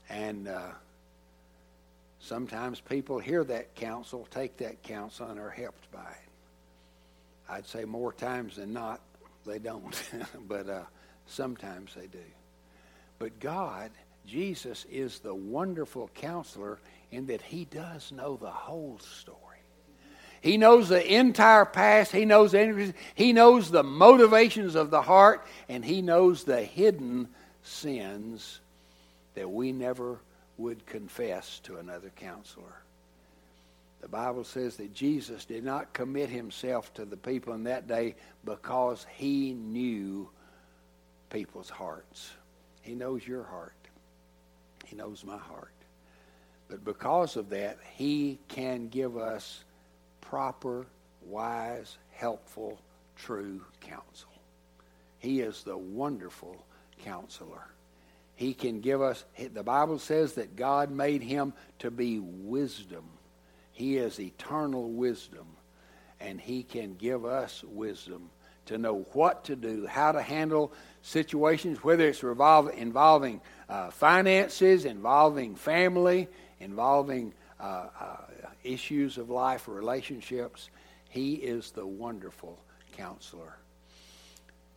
And 0.10 0.50
uh, 0.50 0.72
sometimes 2.20 2.82
people 2.82 3.20
hear 3.20 3.46
that 3.46 3.74
counsel, 3.76 4.28
take 4.32 4.58
that 4.58 4.84
counsel, 4.84 5.30
and 5.30 5.40
are 5.40 5.50
helped 5.50 5.90
by 5.94 6.02
it. 6.02 6.29
I'd 7.50 7.68
say 7.68 7.86
more 7.86 8.14
times 8.14 8.58
than 8.58 8.74
not, 8.74 9.02
they 9.46 9.60
don't. 9.60 9.96
but 10.48 10.70
uh, 10.70 10.84
sometimes 11.26 11.94
they 11.96 12.08
do. 12.08 12.20
But 13.18 13.40
God, 13.40 13.92
Jesus, 14.26 14.86
is 14.90 15.20
the 15.20 15.34
wonderful 15.34 16.10
counselor 16.14 16.80
in 17.12 17.28
that 17.28 17.42
he 17.42 17.66
does 17.66 18.12
know 18.12 18.38
the 18.38 18.52
whole 18.52 19.00
story. 19.00 19.38
He 20.42 20.58
knows 20.58 20.88
the 20.88 21.16
entire 21.16 21.66
past. 21.66 22.12
He 22.12 22.24
knows 22.24 22.54
the, 22.54 22.94
he 23.16 23.34
knows 23.34 23.72
the 23.72 23.84
motivations 23.84 24.76
of 24.76 24.90
the 24.90 25.02
heart, 25.02 25.46
and 25.68 25.84
he 25.84 26.02
knows 26.02 26.44
the 26.44 26.62
hidden 26.62 27.28
sins 27.62 28.62
that 29.34 29.50
we 29.50 29.72
never 29.72 30.20
would 30.58 30.86
confess 30.86 31.60
to 31.60 31.78
another 31.78 32.12
counselor. 32.16 32.84
The 34.02 34.08
Bible 34.08 34.44
says 34.44 34.78
that 34.78 34.94
Jesus 34.94 35.46
did 35.46 35.64
not 35.64 35.94
commit 35.94 36.30
himself 36.30 36.94
to 36.94 37.06
the 37.06 37.18
people 37.18 37.54
in 37.54 37.64
that 37.66 37.88
day 37.88 38.16
because 38.46 39.06
he 39.16 39.54
knew 39.54 40.30
people's 41.30 41.70
hearts. 41.70 42.32
He 42.82 42.96
knows 42.96 43.28
your 43.28 43.44
heart. 43.44 43.74
He 44.86 44.96
knows 44.96 45.24
my 45.26 45.38
heart. 45.38 45.74
But 46.70 46.86
because 46.86 47.36
of 47.36 47.50
that, 47.50 47.78
he 47.96 48.40
can 48.48 48.88
give 48.88 49.18
us 49.18 49.64
proper, 50.22 50.86
wise, 51.26 51.98
helpful, 52.12 52.80
true 53.16 53.62
counsel. 53.82 54.30
He 55.18 55.42
is 55.42 55.64
the 55.64 55.78
wonderful 55.78 56.64
counselor. 57.04 57.68
He 58.36 58.54
can 58.54 58.80
give 58.80 59.02
us, 59.02 59.26
the 59.54 59.64
Bible 59.64 60.00
says 60.00 60.34
that 60.34 60.56
God 60.56 60.90
made 60.90 61.22
him 61.22 61.54
to 61.80 61.92
be 61.92 62.20
wisdom. 62.20 63.04
He 63.80 63.96
is 63.96 64.20
eternal 64.20 64.92
wisdom, 64.92 65.48
and 66.20 66.42
he 66.42 66.64
can 66.64 66.96
give 66.96 67.24
us 67.24 67.64
wisdom 67.64 68.30
to 68.66 68.78
know 68.78 69.08
what 69.14 69.46
to 69.46 69.56
do, 69.56 69.88
how 69.88 70.12
to 70.12 70.22
handle 70.22 70.74
situations, 71.02 71.82
whether 71.82 72.06
it's 72.06 72.22
revolve, 72.22 72.70
involving 72.76 73.40
uh, 73.70 73.90
finances, 73.90 74.84
involving 74.84 75.56
family, 75.56 76.28
involving 76.60 77.34
uh, 77.58 77.88
uh, 77.98 78.18
issues 78.66 79.18
of 79.18 79.30
life 79.30 79.70
or 79.70 79.76
relationships, 79.76 80.70
he 81.08 81.36
is 81.36 81.72
the 81.72 81.88
wonderful 81.88 82.60
counselor. 82.98 83.60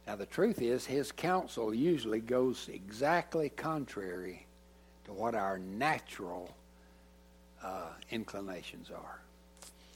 Now, 0.06 0.14
the 0.14 0.26
truth 0.26 0.62
is, 0.62 0.87
his 0.87 1.11
counsel 1.11 1.75
usually 1.75 2.21
goes 2.21 2.68
exactly 2.73 3.49
contrary 3.49 4.47
to 5.06 5.12
what 5.12 5.35
our 5.35 5.59
natural 5.59 6.54
uh, 7.62 7.88
inclinations 8.11 8.90
are. 8.90 9.21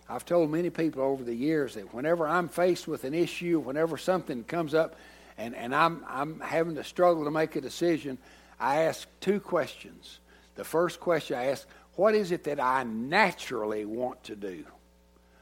I've 0.08 0.24
told 0.24 0.50
many 0.50 0.70
people 0.70 1.02
over 1.02 1.24
the 1.24 1.34
years 1.34 1.74
that 1.74 1.92
whenever 1.92 2.28
I'm 2.28 2.48
faced 2.48 2.86
with 2.86 3.04
an 3.04 3.14
issue, 3.14 3.58
whenever 3.58 3.96
something 3.96 4.44
comes 4.44 4.72
up 4.72 4.96
and, 5.36 5.54
and 5.54 5.74
I'm, 5.74 6.04
I'm 6.08 6.40
having 6.40 6.76
to 6.76 6.84
struggle 6.84 7.24
to 7.24 7.30
make 7.30 7.56
a 7.56 7.60
decision, 7.60 8.18
I 8.60 8.82
ask 8.82 9.08
two 9.20 9.40
questions. 9.40 10.20
The 10.54 10.64
first 10.64 11.00
question 11.00 11.36
I 11.36 11.46
ask, 11.46 11.66
what 11.94 12.14
is 12.14 12.30
it 12.30 12.44
that 12.44 12.60
I 12.60 12.84
naturally 12.84 13.84
want 13.84 14.22
to 14.24 14.36
do? 14.36 14.64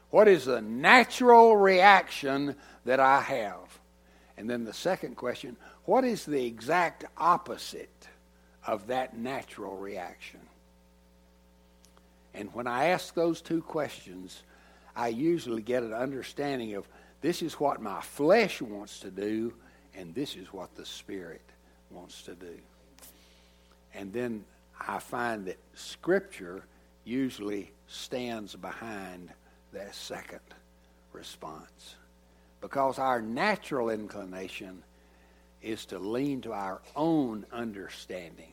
What 0.09 0.27
is 0.27 0.45
the 0.45 0.61
natural 0.61 1.55
reaction 1.55 2.55
that 2.85 2.99
I 2.99 3.21
have? 3.21 3.79
And 4.37 4.49
then 4.49 4.63
the 4.63 4.73
second 4.73 5.15
question 5.15 5.57
what 5.85 6.03
is 6.03 6.25
the 6.25 6.45
exact 6.45 7.05
opposite 7.17 8.07
of 8.65 8.87
that 8.87 9.17
natural 9.17 9.77
reaction? 9.77 10.39
And 12.35 12.53
when 12.53 12.67
I 12.67 12.87
ask 12.87 13.13
those 13.13 13.41
two 13.41 13.61
questions, 13.61 14.43
I 14.95 15.07
usually 15.07 15.61
get 15.61 15.83
an 15.83 15.93
understanding 15.93 16.75
of 16.75 16.87
this 17.21 17.41
is 17.41 17.53
what 17.55 17.81
my 17.81 18.01
flesh 18.01 18.61
wants 18.61 18.99
to 18.99 19.09
do, 19.09 19.53
and 19.95 20.13
this 20.13 20.35
is 20.35 20.53
what 20.53 20.75
the 20.75 20.85
Spirit 20.85 21.41
wants 21.89 22.21
to 22.23 22.35
do. 22.35 22.59
And 23.93 24.11
then 24.11 24.43
I 24.79 24.99
find 24.99 25.45
that 25.45 25.57
Scripture 25.73 26.65
usually 27.05 27.71
stands 27.87 28.55
behind 28.55 29.29
that 29.71 29.95
second 29.95 30.41
response. 31.13 31.95
Because 32.61 32.99
our 32.99 33.21
natural 33.21 33.89
inclination 33.89 34.83
is 35.61 35.85
to 35.85 35.99
lean 35.99 36.41
to 36.41 36.51
our 36.51 36.81
own 36.95 37.45
understanding, 37.51 38.51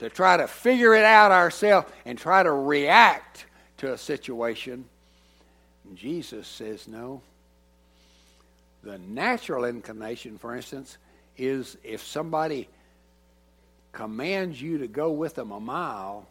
to 0.00 0.08
try 0.08 0.38
to 0.38 0.46
figure 0.46 0.94
it 0.94 1.04
out 1.04 1.30
ourselves 1.30 1.86
and 2.06 2.18
try 2.18 2.42
to 2.42 2.50
react 2.50 3.44
to 3.76 3.92
a 3.92 3.98
situation. 3.98 4.86
Jesus 5.94 6.48
says, 6.48 6.88
no. 6.88 7.20
The 8.82 8.96
natural 8.96 9.66
inclination, 9.66 10.38
for 10.38 10.56
instance, 10.56 10.96
is 11.36 11.76
if 11.84 12.02
somebody 12.02 12.66
commands 13.92 14.60
you 14.60 14.78
to 14.78 14.88
go 14.88 15.10
with 15.10 15.34
them 15.34 15.50
a 15.50 15.60
mile, 15.60 16.26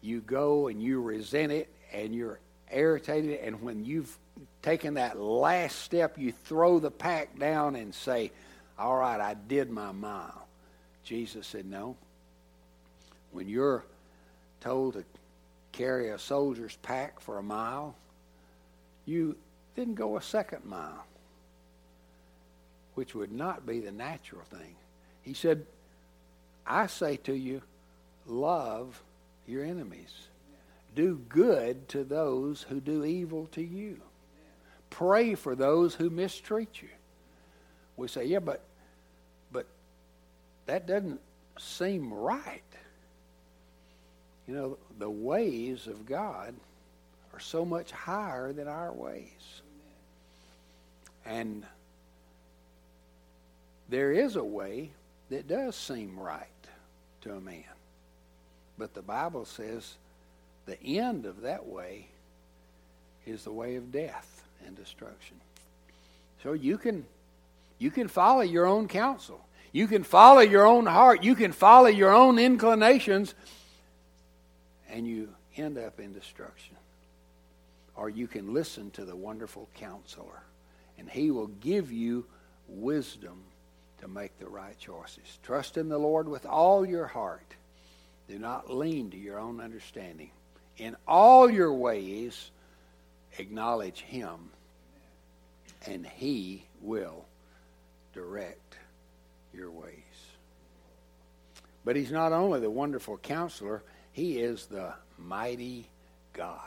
you 0.00 0.22
go 0.22 0.68
and 0.68 0.82
you 0.82 1.02
resent 1.02 1.52
it 1.52 1.68
and 1.92 2.14
you're 2.14 2.40
irritated. 2.72 3.40
And 3.40 3.60
when 3.60 3.84
you've 3.84 4.16
taken 4.62 4.94
that 4.94 5.20
last 5.20 5.80
step, 5.80 6.16
you 6.16 6.32
throw 6.32 6.78
the 6.78 6.90
pack 6.90 7.38
down 7.38 7.76
and 7.76 7.94
say, 7.94 8.32
All 8.78 8.96
right, 8.96 9.20
I 9.20 9.34
did 9.34 9.70
my 9.70 9.92
mile. 9.92 10.46
Jesus 11.04 11.46
said, 11.46 11.66
No. 11.66 11.94
When 13.32 13.48
you're 13.48 13.84
told 14.60 14.94
to 14.94 15.04
carry 15.72 16.08
a 16.10 16.18
soldier's 16.18 16.76
pack 16.82 17.20
for 17.20 17.38
a 17.38 17.42
mile, 17.42 17.94
you 19.04 19.36
didn't 19.74 19.94
go 19.94 20.16
a 20.16 20.22
second 20.22 20.64
mile, 20.64 21.04
which 22.94 23.14
would 23.14 23.32
not 23.32 23.66
be 23.66 23.80
the 23.80 23.92
natural 23.92 24.42
thing. 24.42 24.74
He 25.22 25.34
said, 25.34 25.66
I 26.66 26.86
say 26.86 27.16
to 27.18 27.34
you, 27.34 27.62
love 28.26 29.02
your 29.46 29.64
enemies. 29.64 30.12
Do 30.94 31.20
good 31.28 31.88
to 31.90 32.04
those 32.04 32.62
who 32.62 32.80
do 32.80 33.04
evil 33.04 33.48
to 33.52 33.62
you. 33.62 34.00
Pray 34.88 35.34
for 35.34 35.54
those 35.54 35.94
who 35.94 36.08
mistreat 36.08 36.80
you. 36.80 36.88
We 37.96 38.08
say, 38.08 38.24
yeah, 38.24 38.38
but 38.38 38.62
but 39.52 39.66
that 40.64 40.86
doesn't 40.86 41.20
seem 41.58 42.12
right. 42.12 42.62
You 44.46 44.54
know, 44.54 44.78
the 44.98 45.10
ways 45.10 45.86
of 45.86 46.06
God 46.06 46.54
are 47.32 47.40
so 47.40 47.64
much 47.64 47.90
higher 47.90 48.52
than 48.52 48.68
our 48.68 48.92
ways. 48.92 49.60
And 51.24 51.64
there 53.88 54.12
is 54.12 54.36
a 54.36 54.44
way 54.44 54.90
that 55.30 55.48
does 55.48 55.74
seem 55.74 56.18
right 56.18 56.46
to 57.22 57.34
a 57.34 57.40
man. 57.40 57.64
But 58.78 58.94
the 58.94 59.02
Bible 59.02 59.44
says 59.44 59.94
the 60.66 60.80
end 60.82 61.26
of 61.26 61.42
that 61.42 61.66
way 61.66 62.06
is 63.26 63.44
the 63.44 63.52
way 63.52 63.76
of 63.76 63.90
death 63.90 64.44
and 64.66 64.76
destruction. 64.76 65.36
So 66.42 66.52
you 66.52 66.78
can 66.78 67.04
you 67.78 67.90
can 67.90 68.08
follow 68.08 68.42
your 68.42 68.66
own 68.66 68.88
counsel. 68.88 69.40
You 69.72 69.86
can 69.86 70.04
follow 70.04 70.40
your 70.40 70.66
own 70.66 70.86
heart. 70.86 71.22
You 71.22 71.34
can 71.34 71.52
follow 71.52 71.88
your 71.88 72.14
own 72.14 72.38
inclinations 72.38 73.34
and 74.90 75.06
you 75.06 75.28
end 75.56 75.78
up 75.78 76.00
in 76.00 76.12
destruction. 76.12 76.76
Or 77.94 78.10
you 78.10 78.26
can 78.26 78.52
listen 78.52 78.90
to 78.92 79.04
the 79.04 79.16
wonderful 79.16 79.68
counselor 79.74 80.42
and 80.98 81.08
he 81.08 81.30
will 81.30 81.48
give 81.48 81.92
you 81.92 82.26
wisdom 82.68 83.42
to 84.00 84.08
make 84.08 84.38
the 84.38 84.48
right 84.48 84.78
choices. 84.78 85.38
Trust 85.42 85.76
in 85.76 85.88
the 85.88 85.98
Lord 85.98 86.28
with 86.28 86.46
all 86.46 86.84
your 86.84 87.06
heart. 87.06 87.54
Do 88.28 88.38
not 88.38 88.72
lean 88.72 89.10
to 89.10 89.16
your 89.16 89.38
own 89.38 89.60
understanding. 89.60 90.30
In 90.78 90.96
all 91.06 91.48
your 91.50 91.72
ways, 91.72 92.50
acknowledge 93.38 94.00
Him, 94.00 94.50
and 95.86 96.06
He 96.06 96.64
will 96.82 97.24
direct 98.12 98.76
your 99.54 99.70
ways. 99.70 99.94
But 101.84 101.96
He's 101.96 102.10
not 102.10 102.32
only 102.32 102.60
the 102.60 102.70
wonderful 102.70 103.16
counselor, 103.18 103.82
He 104.16 104.38
is 104.38 104.64
the 104.64 104.94
mighty 105.18 105.90
God. 106.32 106.58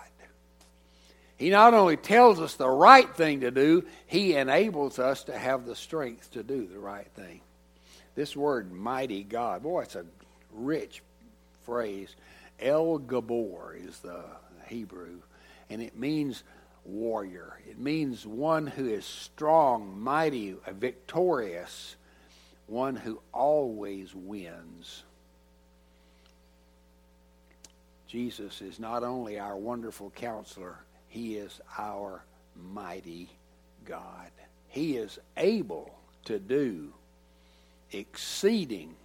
He 1.35 1.49
not 1.49 1.73
only 1.73 1.97
tells 1.97 2.39
us 2.39 2.53
the 2.53 2.69
right 2.69 3.11
thing 3.15 3.41
to 3.41 3.49
do, 3.49 3.85
He 4.05 4.35
enables 4.35 4.99
us 4.99 5.23
to 5.23 5.35
have 5.35 5.65
the 5.65 5.75
strength 5.75 6.29
to 6.33 6.43
do 6.43 6.67
the 6.67 6.77
right 6.77 7.07
thing. 7.15 7.41
This 8.13 8.35
word, 8.35 8.71
mighty 8.71 9.23
God, 9.23 9.63
boy, 9.63 9.81
it's 9.81 9.95
a 9.95 10.05
rich 10.53 11.01
phrase. 11.65 12.15
El 12.59 12.99
Gibbor 12.99 13.83
is 13.83 13.97
the 13.97 14.25
Hebrew, 14.67 15.21
and 15.71 15.81
it 15.81 15.97
means 15.97 16.43
warrior. 16.85 17.59
It 17.67 17.79
means 17.79 18.27
one 18.27 18.67
who 18.67 18.85
is 18.85 19.05
strong, 19.05 19.99
mighty, 19.99 20.55
victorious, 20.67 21.95
one 22.67 22.95
who 22.95 23.21
always 23.33 24.13
wins. 24.13 25.01
Jesus 28.09 28.63
is 28.63 28.79
not 28.79 29.03
only 29.03 29.37
our 29.37 29.55
wonderful 29.55 30.09
counselor, 30.09 30.79
he 31.09 31.35
is 31.35 31.61
our 31.77 32.23
mighty 32.55 33.29
God. 33.85 34.31
He 34.67 34.97
is 34.97 35.19
able 35.37 35.93
to 36.25 36.39
do 36.39 36.91
exceeding 37.91 38.95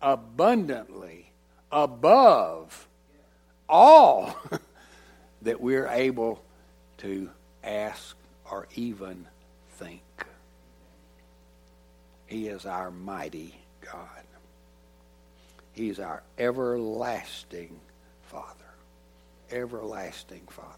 abundantly 0.00 1.32
above 1.72 2.86
all 3.68 4.36
that 5.42 5.60
we're 5.60 5.88
able 5.88 6.40
to 6.98 7.28
ask 7.64 8.16
or 8.48 8.68
even 8.76 9.26
think. 9.72 10.02
He 12.26 12.46
is 12.46 12.64
our 12.64 12.92
mighty 12.92 13.56
God. 13.80 14.22
He's 15.72 15.98
our 15.98 16.22
everlasting 16.38 17.80
Father. 18.26 18.52
Everlasting 19.50 20.46
Father. 20.48 20.70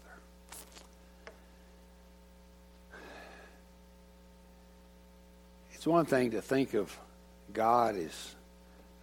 It's 5.73 5.87
one 5.87 6.05
thing 6.05 6.31
to 6.31 6.41
think 6.41 6.73
of 6.73 6.95
God 7.53 7.95
as 7.95 8.35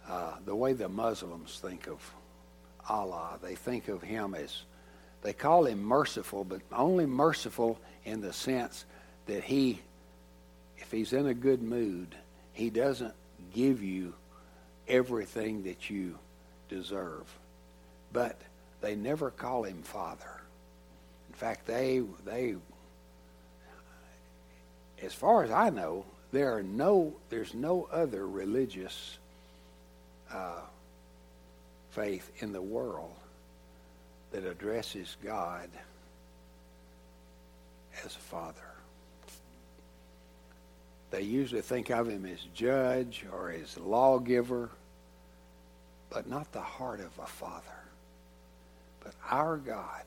uh, 0.07 0.33
the 0.45 0.55
way 0.55 0.73
the 0.73 0.87
Muslims 0.87 1.59
think 1.59 1.87
of 1.87 1.99
Allah. 2.87 3.39
They 3.41 3.55
think 3.55 3.87
of 3.87 4.01
Him 4.01 4.35
as, 4.35 4.61
they 5.21 5.33
call 5.33 5.65
Him 5.65 5.83
merciful, 5.83 6.43
but 6.43 6.61
only 6.71 7.05
merciful 7.05 7.79
in 8.05 8.21
the 8.21 8.31
sense 8.31 8.85
that 9.25 9.43
He, 9.43 9.81
if 10.77 10.91
He's 10.91 11.13
in 11.13 11.27
a 11.27 11.33
good 11.33 11.61
mood, 11.61 12.15
He 12.53 12.69
doesn't 12.69 13.15
give 13.53 13.81
you 13.81 14.13
everything 14.87 15.63
that 15.63 15.89
you 15.89 16.17
deserve. 16.69 17.25
But 18.13 18.39
they 18.81 18.95
never 18.95 19.31
call 19.31 19.63
Him 19.63 19.81
Father. 19.83 20.41
In 21.29 21.35
fact, 21.35 21.67
they, 21.67 22.01
they, 22.25 22.55
as 25.01 25.13
far 25.13 25.43
as 25.43 25.51
I 25.51 25.69
know, 25.69 26.05
there 26.31 26.55
are 26.55 26.63
no, 26.63 27.13
there's 27.29 27.53
no 27.53 27.87
other 27.91 28.27
religious 28.27 29.17
uh, 30.31 30.61
faith 31.91 32.31
in 32.39 32.51
the 32.51 32.61
world 32.61 33.13
that 34.31 34.43
addresses 34.43 35.15
God 35.23 35.69
as 38.03 38.15
a 38.15 38.19
father. 38.19 38.61
They 41.09 41.21
usually 41.21 41.61
think 41.61 41.89
of 41.89 42.09
him 42.09 42.25
as 42.25 42.39
judge 42.53 43.25
or 43.31 43.51
as 43.51 43.77
lawgiver, 43.77 44.69
but 46.09 46.27
not 46.27 46.51
the 46.51 46.61
heart 46.61 46.99
of 46.99 47.17
a 47.17 47.25
father. 47.25 47.76
But 49.07 49.15
our 49.31 49.55
God 49.55 50.03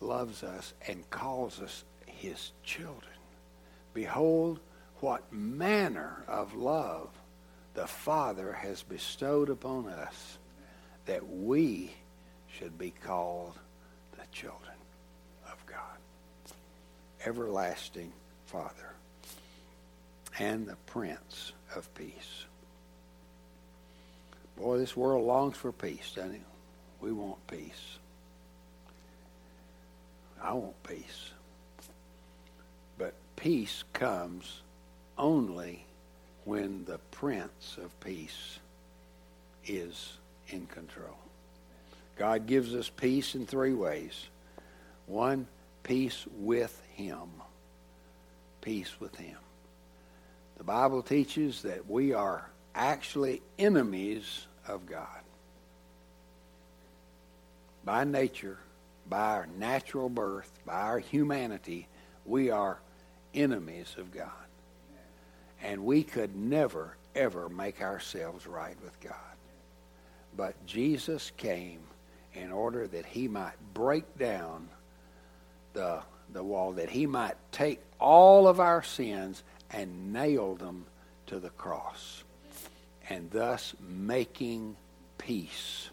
loves 0.00 0.42
us 0.42 0.74
and 0.88 1.08
calls 1.10 1.60
us 1.60 1.84
his 2.06 2.50
children. 2.64 3.14
Behold, 3.94 4.58
what 4.98 5.32
manner 5.32 6.24
of 6.26 6.54
love 6.54 7.08
the 7.74 7.86
Father 7.86 8.52
has 8.52 8.82
bestowed 8.82 9.48
upon 9.48 9.86
us 9.86 10.38
that 11.06 11.24
we 11.28 11.92
should 12.58 12.76
be 12.78 12.90
called 12.90 13.56
the 14.18 14.26
children 14.32 14.74
of 15.46 15.64
God. 15.64 16.56
Everlasting 17.24 18.12
Father 18.46 18.90
and 20.40 20.66
the 20.66 20.76
Prince 20.86 21.52
of 21.76 21.94
Peace. 21.94 22.44
Boy, 24.56 24.78
this 24.78 24.96
world 24.96 25.24
longs 25.24 25.56
for 25.56 25.70
peace, 25.70 26.10
doesn't 26.16 26.34
it? 26.34 26.42
We 27.02 27.10
want 27.10 27.44
peace. 27.48 27.98
I 30.40 30.52
want 30.52 30.80
peace. 30.84 31.32
But 32.96 33.14
peace 33.34 33.82
comes 33.92 34.62
only 35.18 35.84
when 36.44 36.84
the 36.84 36.98
Prince 37.10 37.76
of 37.82 37.98
Peace 38.00 38.60
is 39.66 40.12
in 40.48 40.66
control. 40.66 41.18
God 42.16 42.46
gives 42.46 42.72
us 42.74 42.88
peace 42.88 43.34
in 43.34 43.46
three 43.46 43.74
ways. 43.74 44.28
One, 45.06 45.48
peace 45.82 46.24
with 46.38 46.80
Him. 46.94 47.28
Peace 48.60 49.00
with 49.00 49.16
Him. 49.16 49.38
The 50.56 50.64
Bible 50.64 51.02
teaches 51.02 51.62
that 51.62 51.90
we 51.90 52.12
are 52.12 52.48
actually 52.76 53.42
enemies 53.58 54.46
of 54.68 54.86
God. 54.86 55.21
By 57.84 58.04
nature, 58.04 58.58
by 59.08 59.36
our 59.36 59.48
natural 59.58 60.08
birth, 60.08 60.50
by 60.64 60.80
our 60.80 60.98
humanity, 60.98 61.88
we 62.24 62.50
are 62.50 62.80
enemies 63.34 63.94
of 63.98 64.12
God. 64.12 64.30
And 65.62 65.84
we 65.84 66.02
could 66.02 66.36
never, 66.36 66.96
ever 67.14 67.48
make 67.48 67.82
ourselves 67.82 68.46
right 68.46 68.76
with 68.82 68.98
God. 69.00 69.14
But 70.36 70.66
Jesus 70.66 71.32
came 71.36 71.80
in 72.34 72.50
order 72.50 72.86
that 72.88 73.06
he 73.06 73.28
might 73.28 73.54
break 73.74 74.18
down 74.18 74.68
the, 75.72 76.02
the 76.32 76.42
wall, 76.42 76.72
that 76.72 76.90
he 76.90 77.06
might 77.06 77.34
take 77.50 77.80
all 77.98 78.48
of 78.48 78.60
our 78.60 78.82
sins 78.82 79.42
and 79.70 80.12
nail 80.12 80.54
them 80.54 80.86
to 81.26 81.38
the 81.38 81.50
cross, 81.50 82.24
and 83.08 83.30
thus 83.30 83.74
making 83.80 84.76
peace 85.18 85.90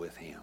with 0.00 0.16
him. 0.16 0.40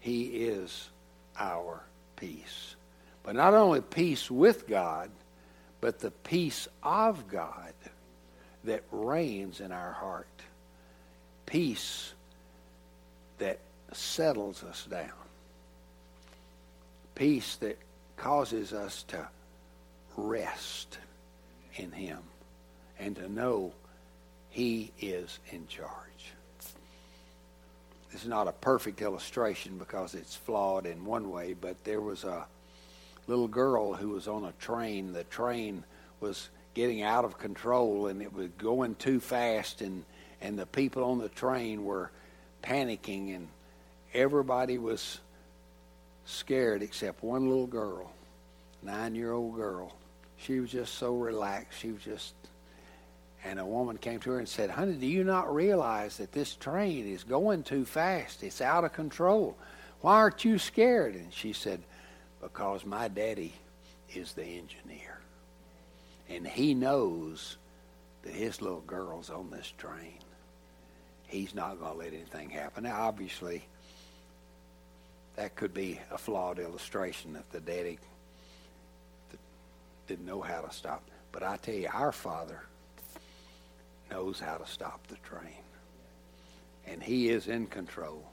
He 0.00 0.24
is 0.24 0.90
our 1.38 1.82
peace. 2.16 2.74
But 3.22 3.36
not 3.36 3.54
only 3.54 3.80
peace 3.80 4.30
with 4.30 4.66
God, 4.66 5.10
but 5.80 6.00
the 6.00 6.10
peace 6.10 6.66
of 6.82 7.28
God 7.28 7.72
that 8.64 8.82
reigns 8.90 9.60
in 9.60 9.72
our 9.72 9.92
heart. 9.92 10.26
Peace 11.46 12.12
that 13.38 13.58
settles 13.92 14.64
us 14.64 14.84
down. 14.90 15.10
Peace 17.14 17.56
that 17.56 17.78
causes 18.16 18.72
us 18.72 19.04
to 19.04 19.28
rest 20.16 20.98
in 21.76 21.92
Him 21.92 22.18
and 22.98 23.16
to 23.16 23.28
know 23.28 23.72
He 24.50 24.90
is 25.00 25.38
in 25.50 25.66
charge. 25.68 26.09
Is 28.12 28.26
not 28.26 28.48
a 28.48 28.52
perfect 28.52 29.02
illustration 29.02 29.78
because 29.78 30.14
it's 30.14 30.34
flawed 30.34 30.84
in 30.84 31.04
one 31.04 31.30
way, 31.30 31.54
but 31.54 31.82
there 31.84 32.00
was 32.00 32.24
a 32.24 32.44
little 33.28 33.46
girl 33.46 33.94
who 33.94 34.08
was 34.10 34.26
on 34.26 34.44
a 34.44 34.52
train. 34.60 35.12
The 35.12 35.24
train 35.24 35.84
was 36.20 36.50
getting 36.74 37.02
out 37.02 37.24
of 37.24 37.38
control 37.38 38.08
and 38.08 38.20
it 38.20 38.32
was 38.32 38.48
going 38.58 38.96
too 38.96 39.20
fast, 39.20 39.80
and, 39.80 40.04
and 40.40 40.58
the 40.58 40.66
people 40.66 41.04
on 41.04 41.18
the 41.18 41.28
train 41.28 41.84
were 41.84 42.10
panicking, 42.64 43.34
and 43.36 43.48
everybody 44.12 44.76
was 44.76 45.20
scared 46.24 46.82
except 46.82 47.22
one 47.22 47.48
little 47.48 47.68
girl, 47.68 48.10
nine 48.82 49.14
year 49.14 49.32
old 49.32 49.54
girl. 49.54 49.94
She 50.36 50.58
was 50.58 50.70
just 50.70 50.94
so 50.94 51.14
relaxed. 51.14 51.78
She 51.78 51.92
was 51.92 52.02
just 52.02 52.34
and 53.44 53.58
a 53.58 53.64
woman 53.64 53.96
came 53.96 54.20
to 54.20 54.30
her 54.30 54.38
and 54.38 54.48
said, 54.48 54.70
Honey, 54.70 54.94
do 54.94 55.06
you 55.06 55.24
not 55.24 55.54
realize 55.54 56.18
that 56.18 56.32
this 56.32 56.54
train 56.54 57.06
is 57.06 57.24
going 57.24 57.62
too 57.62 57.84
fast? 57.84 58.42
It's 58.42 58.60
out 58.60 58.84
of 58.84 58.92
control. 58.92 59.56
Why 60.02 60.16
aren't 60.16 60.44
you 60.44 60.58
scared? 60.58 61.14
And 61.14 61.32
she 61.32 61.52
said, 61.52 61.82
Because 62.42 62.84
my 62.84 63.08
daddy 63.08 63.54
is 64.14 64.32
the 64.32 64.44
engineer. 64.44 65.20
And 66.28 66.46
he 66.46 66.74
knows 66.74 67.56
that 68.22 68.34
his 68.34 68.60
little 68.60 68.82
girl's 68.82 69.30
on 69.30 69.50
this 69.50 69.72
train. 69.78 70.18
He's 71.26 71.54
not 71.54 71.78
going 71.78 71.92
to 71.92 71.98
let 71.98 72.12
anything 72.12 72.50
happen. 72.50 72.84
Now, 72.84 73.02
obviously, 73.02 73.64
that 75.36 75.54
could 75.54 75.72
be 75.72 76.00
a 76.10 76.18
flawed 76.18 76.58
illustration 76.58 77.36
if 77.36 77.50
the 77.50 77.60
daddy 77.60 77.98
didn't 80.06 80.26
know 80.26 80.40
how 80.40 80.60
to 80.60 80.72
stop. 80.72 81.02
But 81.32 81.42
I 81.42 81.56
tell 81.56 81.74
you, 81.74 81.88
our 81.92 82.12
Father 82.12 82.60
knows 84.10 84.40
how 84.40 84.56
to 84.56 84.66
stop 84.66 85.06
the 85.06 85.16
train. 85.16 85.62
And 86.86 87.02
he 87.02 87.28
is 87.28 87.46
in 87.46 87.66
control. 87.66 88.24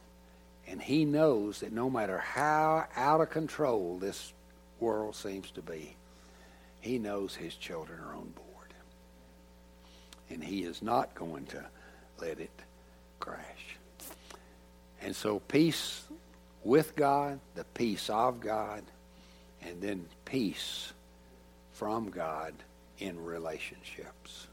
And 0.67 0.81
he 0.81 1.05
knows 1.05 1.61
that 1.61 1.71
no 1.71 1.89
matter 1.89 2.17
how 2.17 2.87
out 2.95 3.21
of 3.21 3.29
control 3.29 3.97
this 3.99 4.33
world 4.79 5.15
seems 5.15 5.51
to 5.51 5.61
be, 5.61 5.95
he 6.81 6.97
knows 6.97 7.35
his 7.35 7.55
children 7.55 7.99
are 7.99 8.15
on 8.15 8.29
board. 8.29 8.73
And 10.29 10.43
he 10.43 10.63
is 10.63 10.81
not 10.81 11.15
going 11.15 11.45
to 11.47 11.63
let 12.19 12.39
it 12.39 12.61
crash. 13.19 13.77
And 15.01 15.15
so 15.15 15.39
peace 15.39 16.03
with 16.63 16.95
God, 16.95 17.39
the 17.55 17.63
peace 17.63 18.09
of 18.09 18.39
God, 18.41 18.83
and 19.61 19.81
then 19.81 20.05
peace 20.25 20.91
from 21.73 22.09
God 22.09 22.53
in 22.99 23.23
relationships. 23.23 24.46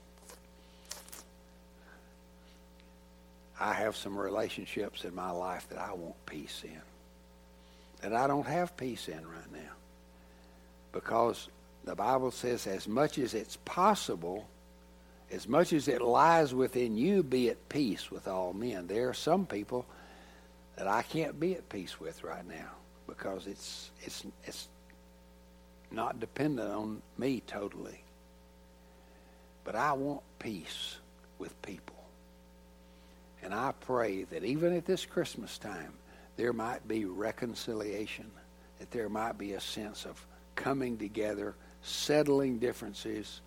I 3.61 3.73
have 3.73 3.97
some 3.97 4.17
relationships 4.17 5.05
in 5.05 5.15
my 5.15 5.31
life 5.31 5.69
that 5.69 5.79
I 5.79 5.93
want 5.93 6.15
peace 6.27 6.63
in, 6.65 6.81
that 8.01 8.13
I 8.13 8.27
don't 8.27 8.47
have 8.47 8.77
peace 8.77 9.09
in 9.09 9.27
right 9.27 9.53
now. 9.53 9.73
Because 10.93 11.49
the 11.85 11.95
Bible 11.95 12.31
says, 12.31 12.67
as 12.67 12.89
much 12.89 13.19
as 13.19 13.35
it's 13.35 13.57
possible, 13.65 14.47
as 15.31 15.49
much 15.49 15.73
as 15.73 15.89
it 15.89 16.03
lies 16.03 16.55
within 16.55 16.97
you, 16.97 17.23
be 17.23 17.51
at 17.51 17.69
peace 17.69 18.11
with 18.11 18.29
all 18.29 18.53
men. 18.53 18.87
There 18.87 19.09
are 19.09 19.15
some 19.15 19.47
people 19.47 19.85
that 20.77 20.87
I 20.87 21.03
can't 21.03 21.39
be 21.39 21.55
at 21.55 21.69
peace 21.69 22.01
with 22.01 22.23
right 22.25 22.47
now 22.47 22.71
because 23.07 23.47
it's 23.47 23.91
it's 24.03 24.25
it's 24.45 24.69
not 25.91 26.21
dependent 26.21 26.71
on 26.71 27.03
me 27.19 27.43
totally. 27.47 28.03
But 29.65 29.77
I 29.77 29.93
want 29.93 30.21
peace 30.39 30.97
with 31.39 31.61
people. 31.63 31.94
And 33.45 33.53
I 33.55 33.73
pray 33.81 34.25
that 34.25 34.43
even 34.43 34.75
at 34.75 34.87
this 34.87 35.05
Christmas 35.05 35.59
time, 35.59 35.93
there 36.37 36.55
might 36.55 36.89
be 36.89 37.05
reconciliation, 37.05 38.31
that 38.79 38.91
there 38.91 39.11
might 39.11 39.37
be 39.37 39.53
a 39.53 39.61
sense 39.61 40.07
of 40.07 40.27
coming 40.57 40.97
together, 40.97 41.55
settling 41.83 42.59
differences, 42.59 43.43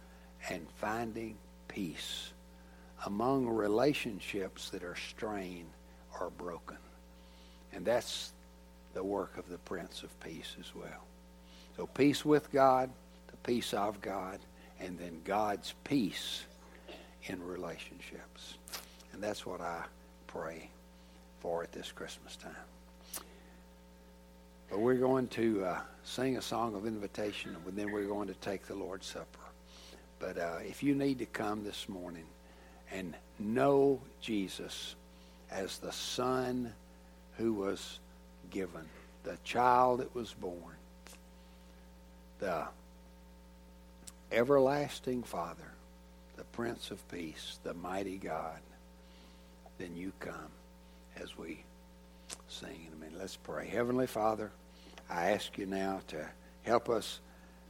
and 0.49 0.67
finding 0.77 1.35
peace 1.67 2.31
among 3.05 3.47
relationships 3.47 4.69
that 4.69 4.83
are 4.83 4.95
strained 4.95 5.69
or 6.19 6.29
broken. 6.29 6.77
And 7.73 7.83
that's 7.83 8.33
the 8.93 9.03
work 9.03 9.35
of 9.37 9.49
the 9.49 9.57
Prince 9.59 10.03
of 10.03 10.19
Peace 10.19 10.55
as 10.59 10.73
well. 10.75 11.05
So 11.75 11.87
peace 11.87 12.23
with 12.23 12.51
God, 12.51 12.91
the 13.27 13.37
peace 13.37 13.73
of 13.73 13.99
God, 14.01 14.39
and 14.79 14.97
then 14.97 15.21
God's 15.25 15.73
peace 15.83 16.43
in 17.23 17.43
relationships. 17.43 18.57
And 19.17 19.23
that's 19.23 19.47
what 19.47 19.61
I 19.61 19.83
pray 20.27 20.69
for 21.39 21.63
at 21.63 21.71
this 21.71 21.91
Christmas 21.91 22.35
time. 22.35 23.23
But 24.69 24.77
we're 24.77 24.93
going 24.93 25.27
to 25.29 25.65
uh, 25.65 25.79
sing 26.03 26.37
a 26.37 26.41
song 26.43 26.75
of 26.75 26.85
invitation, 26.85 27.55
and 27.65 27.75
then 27.75 27.91
we're 27.91 28.05
going 28.05 28.27
to 28.27 28.35
take 28.35 28.67
the 28.67 28.75
Lord's 28.75 29.07
Supper. 29.07 29.39
But 30.19 30.37
uh, 30.37 30.57
if 30.61 30.83
you 30.83 30.93
need 30.93 31.17
to 31.17 31.25
come 31.25 31.63
this 31.63 31.89
morning 31.89 32.25
and 32.91 33.15
know 33.39 33.99
Jesus 34.21 34.93
as 35.49 35.79
the 35.79 35.91
Son 35.91 36.71
who 37.37 37.53
was 37.53 37.97
given, 38.51 38.85
the 39.23 39.39
child 39.43 40.01
that 40.01 40.13
was 40.13 40.31
born, 40.31 40.75
the 42.37 42.67
everlasting 44.31 45.23
Father, 45.23 45.71
the 46.35 46.43
Prince 46.43 46.91
of 46.91 47.09
Peace, 47.09 47.57
the 47.63 47.73
mighty 47.73 48.17
God, 48.17 48.59
then 49.77 49.95
you 49.95 50.11
come 50.19 50.51
as 51.21 51.37
we 51.37 51.63
sing 52.47 52.87
in 52.87 52.93
a 52.93 52.95
minute. 52.95 53.19
Let's 53.19 53.35
pray. 53.35 53.67
Heavenly 53.67 54.07
Father, 54.07 54.51
I 55.09 55.31
ask 55.31 55.57
you 55.57 55.65
now 55.65 56.01
to 56.07 56.27
help 56.63 56.89
us 56.89 57.19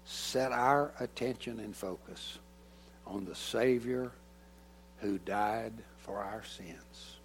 set 0.06 0.52
our 0.52 0.94
attention 1.00 1.60
and 1.60 1.76
focus 1.76 2.40
on 3.06 3.26
the 3.26 3.36
Savior 3.36 4.12
who 5.00 5.18
died 5.20 5.74
for 6.00 6.18
our 6.18 6.44
sins, 6.44 7.18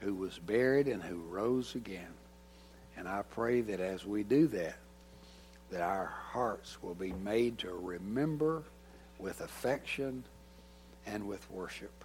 who 0.00 0.14
was 0.14 0.38
buried 0.38 0.86
and 0.86 1.02
who 1.02 1.16
rose 1.16 1.74
again. 1.74 2.12
And 2.96 3.08
I 3.08 3.22
pray 3.22 3.62
that 3.62 3.80
as 3.80 4.04
we 4.04 4.22
do 4.22 4.46
that, 4.48 4.76
that 5.70 5.80
our 5.80 6.06
hearts 6.06 6.82
will 6.82 6.94
be 6.94 7.12
made 7.12 7.58
to 7.58 7.72
remember 7.72 8.62
with 9.18 9.40
affection 9.40 10.24
and 11.06 11.26
with 11.26 11.50
worship 11.50 12.04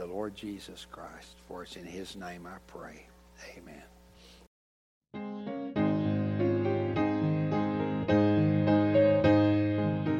the 0.00 0.06
Lord 0.06 0.34
Jesus 0.34 0.86
Christ. 0.90 1.36
For 1.46 1.62
it's 1.62 1.76
in 1.76 1.84
his 1.84 2.16
name 2.16 2.46
I 2.46 2.56
pray. 2.66 3.06
Amen. 3.54 3.82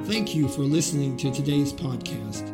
Thank 0.05 0.35
you 0.35 0.49
for 0.49 0.61
listening 0.63 1.17
to 1.17 1.33
today's 1.33 1.73
podcast. 1.73 2.53